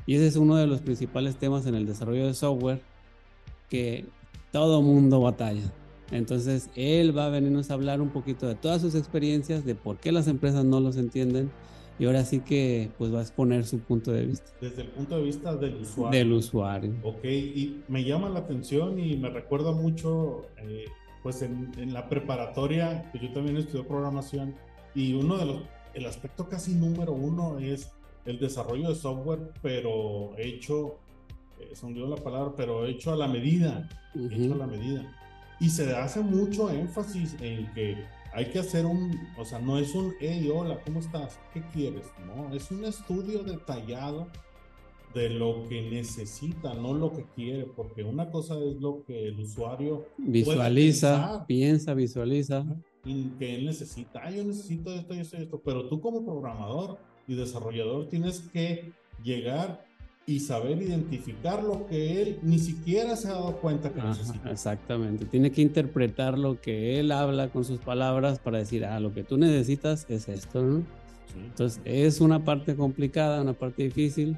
Y 0.07 0.15
ese 0.15 0.27
es 0.27 0.37
uno 0.37 0.57
de 0.57 0.67
los 0.67 0.81
principales 0.81 1.37
temas 1.37 1.67
en 1.67 1.75
el 1.75 1.87
desarrollo 1.87 2.27
de 2.27 2.35
software, 2.35 2.83
que 3.69 4.05
todo 4.53 4.83
mundo 4.83 5.21
batalla. 5.21 5.73
Entonces, 6.11 6.71
él 6.77 7.17
va 7.17 7.27
a 7.27 7.29
venirnos 7.31 7.71
a 7.71 7.75
hablar 7.75 8.01
un 8.01 8.11
poquito 8.11 8.47
de 8.47 8.55
todas 8.55 8.83
sus 8.83 8.95
experiencias, 8.95 9.65
de 9.65 9.75
por 9.75 9.99
qué 9.99 10.13
las 10.13 10.29
empresas 10.29 10.65
no 10.65 10.81
los 10.81 10.97
entienden. 10.97 11.51
Y 11.99 12.07
ahora 12.07 12.25
sí 12.25 12.41
que 12.41 12.91
pues 12.99 13.15
va 13.15 13.21
a 13.21 13.23
exponer 13.23 13.65
su 13.65 13.79
punto 13.79 14.11
de 14.11 14.27
vista. 14.27 14.51
Desde 14.61 14.83
el 14.83 14.89
punto 14.89 15.17
de 15.17 15.23
vista 15.23 15.55
del 15.55 15.77
usuario. 15.77 16.19
Del 16.19 16.33
usuario. 16.33 16.95
Ok, 17.05 17.25
y 17.25 17.83
me 17.89 18.03
llama 18.03 18.29
la 18.29 18.41
atención 18.41 18.99
y 18.99 19.17
me 19.17 19.31
recuerda 19.31 19.71
mucho, 19.71 20.47
eh, 20.59 20.87
pues 21.23 21.43
en, 21.43 21.71
en, 21.79 21.95
la 21.95 22.09
preparatoria, 22.09 23.11
que 23.13 23.21
yo 23.21 23.33
también 23.33 23.57
estudié 23.57 23.85
programación, 23.85 24.57
y 24.93 25.15
uno 25.15 25.39
de 25.39 25.47
los 25.47 25.63
el 25.95 26.07
aspecto 26.07 26.49
casi 26.49 26.75
número 26.75 27.13
uno 27.13 27.59
es 27.59 27.93
el 28.27 28.39
desarrollo 28.39 28.89
de 28.89 28.95
software, 28.95 29.53
pero 29.63 30.33
hecho, 30.39 30.99
eh, 31.71 31.77
se 31.77 31.91
la 31.91 32.17
palabra, 32.17 32.55
pero 32.57 32.87
hecho 32.87 33.13
a 33.13 33.17
la 33.17 33.29
medida, 33.29 33.89
hecho 34.15 34.55
a 34.55 34.57
la 34.57 34.67
medida. 34.67 35.11
Y 35.61 35.69
se 35.69 35.95
hace 35.95 36.21
mucho 36.21 36.71
énfasis 36.71 37.37
en 37.41 37.73
que 37.73 38.05
hay 38.33 38.47
que 38.47 38.59
hacer 38.59 38.85
un, 38.85 39.17
o 39.39 39.45
sea, 39.45 39.61
no 39.61 39.79
es 39.79 39.95
un, 39.95 40.15
hey, 40.21 40.51
hola, 40.53 40.81
¿cómo 40.85 40.99
estás? 40.99 41.39
¿Qué 41.53 41.63
quieres? 41.73 42.07
No, 42.27 42.53
es 42.55 42.71
un 42.71 42.85
estudio 42.85 43.45
detallado 43.45 44.27
de 45.15 45.31
lo 45.31 45.65
que 45.69 45.89
necesita, 45.89 46.75
no 46.75 46.93
lo 46.93 47.13
que 47.13 47.25
quiere, 47.37 47.65
porque 47.65 48.03
una 48.03 48.31
cosa 48.31 48.59
es 48.59 48.81
lo 48.81 49.05
que 49.05 49.29
el 49.29 49.39
usuario 49.39 50.09
visualiza, 50.19 51.45
piensa, 51.47 51.95
visualiza. 51.95 52.67
Y 53.05 53.27
que 53.39 53.55
él 53.55 53.67
necesita, 53.67 54.23
ah, 54.25 54.31
yo 54.31 54.43
necesito 54.43 54.93
esto, 54.93 55.15
esto, 55.15 55.37
esto, 55.37 55.63
pero 55.65 55.89
tú 55.89 56.01
como 56.01 56.25
programador 56.25 56.99
y 57.29 57.37
desarrollador 57.37 58.09
tienes 58.09 58.41
que 58.41 58.93
llegar 59.23 59.84
y 60.27 60.41
saber 60.41 60.81
identificar 60.81 61.63
lo 61.63 61.87
que 61.87 62.23
él 62.23 62.39
ni 62.43 62.59
siquiera 62.59 63.15
se 63.17 63.29
ha 63.29 63.33
dado 63.33 63.57
cuenta 63.59 63.93
que 63.93 64.03
necesita. 64.03 64.51
Exactamente, 64.51 65.27
tiene 65.27 65.51
que 65.51 65.63
interpretar 65.63 66.39
lo 66.39 66.61
que 66.61 66.99
él 66.99 67.13
habla 67.13 67.49
con 67.49 67.65
sus 67.65 67.79
palabras 67.79 68.39
para 68.39 68.59
decir, 68.59 68.85
ah, 68.85 69.01
lo 69.01 69.13
que 69.13 69.23
tú 69.23 69.37
necesitas 69.37 70.07
es 70.09 70.29
esto, 70.29 70.63
¿no? 70.63 70.83
Entonces 71.37 71.81
es 71.85 72.21
una 72.21 72.45
parte 72.45 72.77
complicada, 72.77 73.43
una 73.43 73.55
parte 73.55 73.83
difícil, 73.83 74.37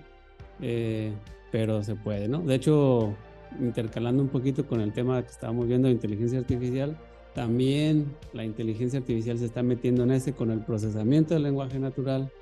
eh, 0.61 1.13
pero 1.53 1.83
se 1.85 1.95
puede, 1.95 2.27
¿no? 2.27 2.41
De 2.41 2.55
hecho, 2.55 3.15
intercalando 3.61 4.23
un 4.23 4.29
poquito 4.29 4.67
con 4.67 4.81
el 4.81 4.93
tema 4.93 5.23
que 5.23 5.31
estábamos 5.31 5.69
viendo 5.69 5.89
de 5.89 5.95
inteligencia 5.95 6.39
artificial, 6.39 6.97
también 7.35 8.07
la 8.33 8.45
inteligencia 8.45 8.99
artificial 8.99 9.39
se 9.39 9.45
está 9.45 9.63
metiendo 9.63 10.05
en 10.05 10.11
ese 10.11 10.33
con 10.33 10.51
el 10.51 10.61
procesamiento 10.61 11.35
del 11.35 11.43
lenguaje 11.43 11.79
natural. 11.79 12.33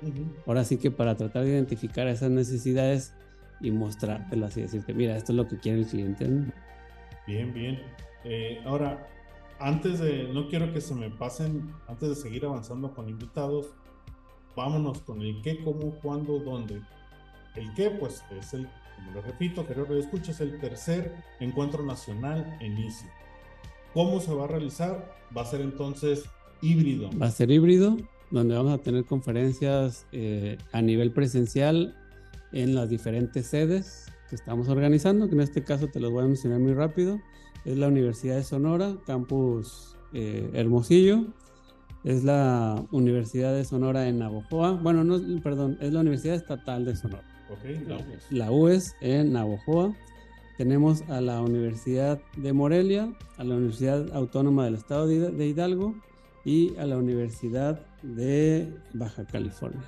Ahora 0.45 0.63
sí 0.63 0.77
que 0.77 0.89
para 0.89 1.15
tratar 1.15 1.43
de 1.43 1.49
identificar 1.49 2.07
esas 2.07 2.31
necesidades 2.31 3.13
y 3.61 3.71
mostrártelas 3.71 4.57
y 4.57 4.61
decirte, 4.61 4.93
mira, 4.93 5.15
esto 5.15 5.31
es 5.31 5.37
lo 5.37 5.47
que 5.47 5.57
quiere 5.57 5.79
el 5.79 5.87
cliente. 5.87 6.27
Bien, 7.27 7.53
bien. 7.53 7.81
Eh, 8.23 8.61
ahora, 8.65 9.07
antes 9.59 9.99
de, 9.99 10.29
no 10.33 10.47
quiero 10.47 10.71
que 10.73 10.81
se 10.81 10.95
me 10.95 11.09
pasen, 11.09 11.73
antes 11.87 12.09
de 12.09 12.15
seguir 12.15 12.45
avanzando 12.45 12.93
con 12.93 13.09
invitados, 13.09 13.73
vámonos 14.55 14.99
con 15.01 15.21
el 15.21 15.41
qué, 15.41 15.63
cómo, 15.63 15.91
cuándo, 16.01 16.39
dónde. 16.39 16.81
El 17.55 17.73
qué, 17.73 17.89
pues 17.89 18.23
es 18.37 18.53
el, 18.53 18.67
como 18.95 19.11
lo 19.11 19.21
repito, 19.21 19.65
querido 19.65 19.87
que 19.87 19.99
escuchas, 19.99 20.41
el 20.41 20.59
tercer 20.59 21.15
encuentro 21.39 21.83
nacional 21.83 22.57
en 22.59 22.77
ICI. 22.77 23.05
¿Cómo 23.93 24.19
se 24.19 24.33
va 24.33 24.43
a 24.43 24.47
realizar? 24.47 25.15
Va 25.35 25.43
a 25.43 25.45
ser 25.45 25.61
entonces 25.61 26.25
híbrido. 26.61 27.09
Va 27.17 27.27
a 27.27 27.31
ser 27.31 27.49
híbrido, 27.49 27.97
donde 28.29 28.55
vamos 28.55 28.73
a 28.73 28.77
tener 28.79 29.05
conferencias 29.05 30.05
eh, 30.11 30.57
a 30.73 30.81
nivel 30.81 31.11
presencial 31.11 31.95
en 32.51 32.75
las 32.75 32.89
diferentes 32.89 33.47
sedes 33.47 34.05
que 34.29 34.35
estamos 34.35 34.69
organizando, 34.69 35.27
que 35.27 35.35
en 35.35 35.41
este 35.41 35.63
caso 35.63 35.87
te 35.87 35.99
los 35.99 36.11
voy 36.11 36.23
a 36.23 36.27
mencionar 36.27 36.59
muy 36.59 36.73
rápido. 36.73 37.19
Es 37.63 37.77
la 37.77 37.87
Universidad 37.87 38.35
de 38.35 38.43
Sonora, 38.43 38.95
campus 39.05 39.95
eh, 40.13 40.49
Hermosillo. 40.53 41.25
Es 42.03 42.23
la 42.23 42.83
Universidad 42.91 43.55
de 43.55 43.65
Sonora 43.65 44.07
en 44.07 44.19
Navojoa. 44.19 44.73
Bueno, 44.73 45.03
no, 45.03 45.19
perdón, 45.41 45.77
es 45.81 45.91
la 45.91 46.01
Universidad 46.01 46.35
Estatal 46.35 46.85
de 46.85 46.95
Sonora. 46.95 47.23
la, 48.29 48.51
UES. 48.51 48.95
en 49.01 49.33
Navojoa. 49.33 49.95
Tenemos 50.57 51.01
a 51.09 51.19
la 51.19 51.41
Universidad 51.41 52.21
de 52.37 52.53
Morelia, 52.53 53.11
a 53.37 53.43
la 53.43 53.55
Universidad 53.55 54.13
Autónoma 54.13 54.65
del 54.65 54.75
Estado 54.75 55.07
de 55.07 55.47
Hidalgo 55.47 55.95
y 56.45 56.77
a 56.77 56.85
la 56.85 56.97
Universidad 56.97 57.81
de 58.03 58.71
Baja 58.93 59.25
California. 59.25 59.81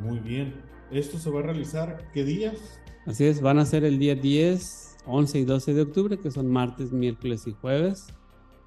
Muy 0.00 0.18
bien. 0.18 0.54
¿Esto 0.90 1.18
se 1.18 1.30
va 1.30 1.40
a 1.40 1.42
realizar 1.42 2.10
qué 2.14 2.24
días? 2.24 2.80
Así 3.04 3.24
es, 3.24 3.42
van 3.42 3.58
a 3.58 3.66
ser 3.66 3.84
el 3.84 3.98
día 3.98 4.14
10, 4.14 4.96
11 5.06 5.38
y 5.38 5.44
12 5.44 5.74
de 5.74 5.82
octubre, 5.82 6.18
que 6.18 6.30
son 6.30 6.46
martes, 6.48 6.92
miércoles 6.92 7.46
y 7.46 7.52
jueves. 7.52 8.06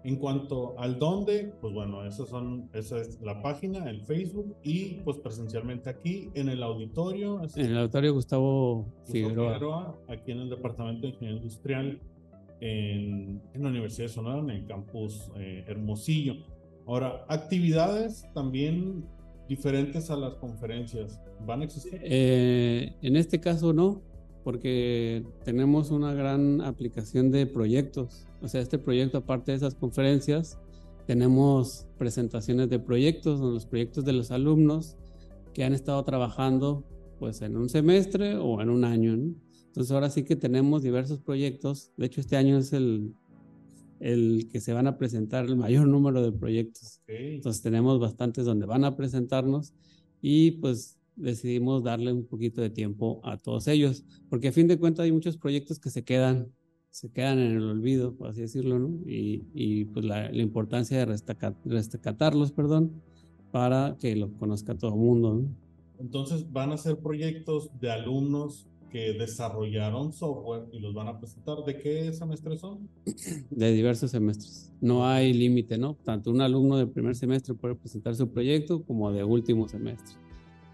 En 0.04 0.16
cuanto 0.18 0.78
al 0.80 0.98
dónde, 0.98 1.54
pues 1.60 1.74
bueno, 1.74 2.06
esos 2.06 2.30
son, 2.30 2.70
esa 2.74 3.00
es 3.00 3.20
la 3.22 3.42
página, 3.42 3.90
el 3.90 4.02
Facebook 4.02 4.56
y 4.64 4.96
pues 5.04 5.18
presencialmente 5.18 5.90
aquí 5.90 6.30
en 6.36 6.50
el 6.50 6.64
auditorio. 6.64 7.42
En 7.56 7.66
el 7.66 7.78
auditorio 7.78 8.14
Gustavo, 8.14 8.86
Figueroa. 9.06 9.98
Aquí 10.08 10.32
en 10.32 10.40
el 10.40 10.50
Departamento 10.50 11.02
de 11.02 11.10
Ingeniería 11.10 11.38
Industrial 11.38 12.02
en, 12.62 13.42
en 13.54 13.64
la 13.64 13.70
Universidad 13.70 14.08
de 14.08 14.14
Sonora, 14.14 14.40
en 14.40 14.50
el 14.50 14.66
campus 14.66 15.32
eh, 15.36 15.64
Hermosillo. 15.68 16.36
Ahora, 16.88 17.26
actividades 17.28 18.28
también 18.34 19.06
diferentes 19.50 20.10
a 20.12 20.16
las 20.16 20.36
conferencias 20.36 21.20
van 21.46 21.62
a 21.62 21.66
existir? 21.66 22.00
Eh, 22.04 22.96
en 23.02 23.16
este 23.18 23.42
caso 23.42 23.74
no, 23.74 24.02
porque 24.44 25.26
tenemos 25.44 25.92
una 25.92 26.14
gran 26.14 26.62
aplicación 26.62 27.32
de 27.32 27.48
proyectos. 27.48 28.28
O 28.42 28.48
sea, 28.48 28.62
este 28.62 28.78
proyecto, 28.78 29.18
aparte 29.18 29.52
de 29.52 29.58
esas 29.58 29.76
conferencias, 29.76 30.58
tenemos 31.08 31.88
presentaciones 31.98 32.70
de 32.70 32.80
proyectos, 32.80 33.40
los 33.40 33.66
proyectos 33.66 34.06
de 34.06 34.14
los 34.14 34.32
alumnos 34.32 34.96
que 35.54 35.64
han 35.64 35.74
estado 35.74 36.04
trabajando 36.04 36.86
pues 37.18 37.42
en 37.42 37.58
un 37.58 37.68
semestre 37.68 38.38
o 38.38 38.62
en 38.62 38.70
un 38.70 38.86
año. 38.86 39.14
Entonces 39.14 39.92
ahora 39.92 40.10
sí 40.10 40.24
que 40.24 40.36
tenemos 40.36 40.84
diversos 40.84 41.20
proyectos. 41.20 41.92
De 41.98 42.06
hecho, 42.06 42.22
este 42.22 42.38
año 42.38 42.60
es 42.60 42.72
el 42.72 43.14
el 44.00 44.48
que 44.52 44.60
se 44.60 44.74
van 44.74 44.88
a 44.88 44.98
presentar 44.98 45.46
el 45.46 45.56
mayor 45.56 45.88
número 45.88 46.22
de 46.22 46.32
proyectos. 46.32 47.02
Entonces 47.08 47.62
tenemos 47.62 48.00
bastantes 48.00 48.46
donde 48.46 48.66
van 48.66 48.84
a 48.86 48.96
presentarnos 48.96 49.74
y 50.22 50.52
pues 50.52 50.98
decidimos 51.16 51.84
darle 51.84 52.14
un 52.14 52.26
poquito 52.26 52.62
de 52.62 52.70
tiempo 52.70 53.20
a 53.24 53.38
todos 53.38 53.68
ellos, 53.68 54.06
porque 54.30 54.50
a 54.50 54.52
fin 54.52 54.68
de 54.68 54.80
cuentas 54.80 55.04
hay 55.04 55.12
muchos 55.12 55.38
proyectos 55.38 55.80
que 55.80 55.90
se 55.90 56.04
quedan, 56.04 56.52
se 56.90 57.12
quedan 57.12 57.40
en 57.40 57.58
el 57.58 57.64
olvido, 57.64 58.16
por 58.16 58.30
así 58.30 58.42
decirlo, 58.42 58.80
¿no? 58.80 58.88
Y, 59.06 59.44
y 59.54 59.86
pues 59.86 60.06
la, 60.06 60.32
la, 60.32 60.42
importancia 60.42 60.98
de 60.98 61.18
rescatarlos, 61.66 62.52
perdón, 62.54 63.02
para 63.52 63.98
que 64.00 64.16
lo 64.16 64.32
conozca 64.38 64.78
todo 64.78 64.92
el 64.92 65.00
mundo, 65.00 65.34
¿no? 65.34 65.50
Entonces 66.00 66.50
van 66.52 66.72
a 66.72 66.78
ser 66.78 66.98
proyectos 67.00 67.70
de 67.82 67.92
alumnos 67.92 68.68
que 68.89 69.13
desarrollaron 69.13 70.12
software 70.13 70.63
y 70.71 70.80
los 70.80 70.93
van 70.93 71.08
a 71.08 71.19
presentar. 71.19 71.63
¿De 71.65 71.78
qué 71.78 72.12
semestres 72.13 72.60
son? 72.60 72.89
De 73.49 73.71
diversos 73.71 74.12
semestres. 74.12 74.73
No 74.82 75.06
hay 75.06 75.34
límite, 75.34 75.78
¿no? 75.78 75.95
Tanto 75.95 76.32
un 76.32 76.41
alumno 76.41 76.78
de 76.78 76.88
primer 76.88 77.15
semestre 77.15 77.54
puede 77.54 77.75
presentar 77.75 78.15
su 78.15 78.30
proyecto 78.30 78.84
como 78.84 79.12
de 79.12 79.23
último 79.23 79.67
semestre. 79.67 80.15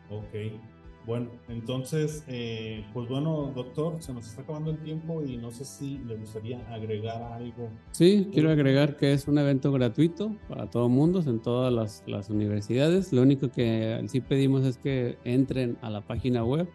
Ok. 0.10 0.60
Bueno, 1.06 1.30
entonces, 1.49 2.23
eh, 2.28 2.84
pues 2.91 3.08
bueno, 3.08 3.51
doctor, 3.56 4.01
se 4.01 4.12
nos 4.12 4.25
está 4.25 4.41
acabando 4.41 4.71
el 4.71 4.80
tiempo 4.80 5.23
y 5.23 5.38
no 5.38 5.51
sé 5.51 5.63
si 5.63 5.99
le 5.99 6.15
gustaría 6.15 6.60
agregar 6.73 7.21
algo. 7.21 7.69
Sí, 7.91 8.28
quiero 8.34 8.49
agregar 8.49 8.97
que 8.97 9.13
es 9.13 9.28
un 9.28 9.38
evento 9.38 9.71
gratuito 9.71 10.36
para 10.49 10.67
todo 10.67 10.88
el 10.88 10.91
mundo, 10.91 11.21
en 11.28 11.39
todas 11.39 11.71
las, 11.71 12.04
las 12.08 12.32
universidades. 12.32 13.13
Lo 13.13 13.21
único 13.21 13.51
que 13.51 14.04
sí 14.08 14.19
pedimos 14.19 14.65
es 14.65 14.78
que 14.78 15.19
entren 15.25 15.78
a 15.84 15.91
la 15.91 16.01
página 16.01 16.43
web 16.43 16.67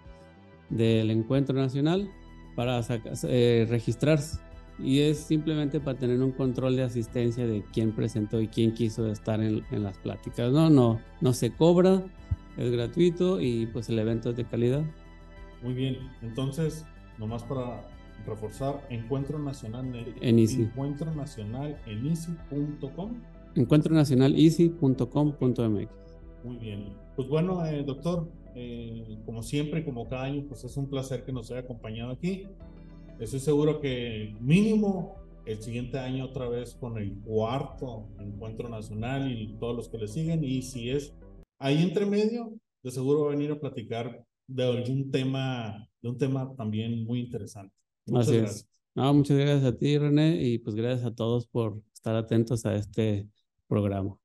del 0.70 1.10
encuentro 1.10 1.54
nacional 1.54 2.10
para 2.54 2.80
eh, 3.24 3.66
registrarse. 3.68 4.40
Y 4.78 5.00
es 5.00 5.18
simplemente 5.18 5.78
para 5.78 5.98
tener 5.98 6.22
un 6.22 6.32
control 6.32 6.76
de 6.76 6.84
asistencia 6.84 7.46
de 7.46 7.62
quién 7.72 7.92
presentó 7.92 8.40
y 8.40 8.48
quién 8.48 8.72
quiso 8.72 9.06
estar 9.08 9.40
en, 9.42 9.62
las 9.70 9.98
pláticas. 9.98 10.50
No, 10.50 10.70
no, 10.70 11.00
no 11.20 11.32
se 11.34 11.50
cobra, 11.50 12.02
es 12.56 12.70
gratuito 12.70 13.40
y 13.40 13.66
pues 13.66 13.90
el 13.90 13.98
evento 13.98 14.30
es 14.30 14.36
de 14.36 14.44
calidad. 14.44 14.82
Muy 15.62 15.74
bien, 15.74 15.98
entonces, 16.22 16.86
nomás 17.18 17.42
para 17.42 17.86
reforzar 18.26 18.86
Encuentro 18.88 19.38
Nacional 19.38 19.92
en 20.20 20.38
Easy. 20.38 20.62
Encuentro 20.62 21.14
Nacional 21.14 21.78
en 21.86 22.06
easy.com. 22.06 23.14
Encuentro 23.54 23.94
Nacional 23.94 24.34
easy.com.mx. 24.34 25.88
Muy 26.44 26.56
bien. 26.56 26.94
Pues 27.16 27.28
bueno, 27.28 27.64
eh, 27.66 27.82
doctor, 27.84 28.30
eh, 28.54 29.18
como 29.24 29.42
siempre, 29.42 29.84
como 29.84 30.08
cada 30.08 30.24
año, 30.24 30.44
pues 30.48 30.64
es 30.64 30.76
un 30.76 30.88
placer 30.88 31.24
que 31.24 31.32
nos 31.32 31.50
haya 31.50 31.60
acompañado 31.60 32.12
aquí. 32.12 32.46
Estoy 33.18 33.40
seguro 33.40 33.80
que 33.80 34.34
mínimo 34.40 35.16
el 35.46 35.62
siguiente 35.62 35.98
año 35.98 36.24
otra 36.24 36.48
vez 36.48 36.74
con 36.74 36.98
el 36.98 37.14
cuarto 37.20 38.08
encuentro 38.18 38.68
nacional 38.68 39.30
y 39.30 39.56
todos 39.58 39.76
los 39.76 39.88
que 39.88 39.98
le 39.98 40.08
siguen. 40.08 40.44
Y 40.44 40.62
si 40.62 40.90
es 40.90 41.14
ahí 41.58 41.82
entre 41.82 42.06
medio, 42.06 42.52
de 42.82 42.90
seguro 42.90 43.22
va 43.22 43.28
a 43.28 43.36
venir 43.36 43.52
a 43.52 43.60
platicar 43.60 44.24
de 44.46 44.64
algún 44.64 45.10
tema, 45.10 45.88
de 46.02 46.08
un 46.08 46.18
tema 46.18 46.54
también 46.56 47.04
muy 47.04 47.20
interesante. 47.20 47.74
Muchas 48.06 48.32
gracias. 48.32 48.68
muchas 48.94 49.38
gracias 49.38 49.64
a 49.64 49.76
ti, 49.76 49.98
René, 49.98 50.42
y 50.42 50.58
pues 50.58 50.74
gracias 50.74 51.06
a 51.06 51.14
todos 51.14 51.46
por 51.46 51.80
estar 51.92 52.16
atentos 52.16 52.66
a 52.66 52.74
este 52.74 53.28
programa. 53.68 54.16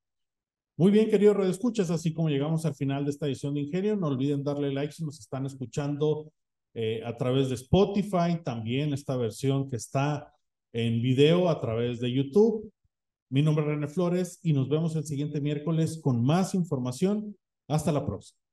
Muy 0.77 0.91
bien, 0.91 1.09
queridos 1.09 1.37
redescuchas, 1.37 1.89
así 1.89 2.13
como 2.13 2.27
llegamos 2.27 2.65
al 2.65 2.75
final 2.75 3.05
de 3.05 3.11
esta 3.11 3.27
edición 3.27 3.53
de 3.53 3.61
Ingenio, 3.61 3.95
no 3.95 4.07
olviden 4.07 4.43
darle 4.43 4.73
like 4.73 4.91
si 4.91 5.05
nos 5.05 5.21
están 5.21 5.45
escuchando 5.45 6.33
eh, 6.73 7.01
a 7.05 7.15
través 7.15 7.47
de 7.47 7.55
Spotify, 7.55 8.41
también 8.43 8.91
esta 8.91 9.15
versión 9.15 9.69
que 9.69 9.77
está 9.77 10.33
en 10.73 11.01
video 11.01 11.47
a 11.47 11.61
través 11.61 12.01
de 12.01 12.11
YouTube. 12.11 12.69
Mi 13.29 13.41
nombre 13.41 13.63
es 13.63 13.69
René 13.69 13.87
Flores 13.87 14.39
y 14.43 14.51
nos 14.51 14.67
vemos 14.67 14.97
el 14.97 15.05
siguiente 15.05 15.39
miércoles 15.39 16.01
con 16.03 16.21
más 16.25 16.53
información. 16.53 17.37
Hasta 17.69 17.93
la 17.93 18.05
próxima. 18.05 18.44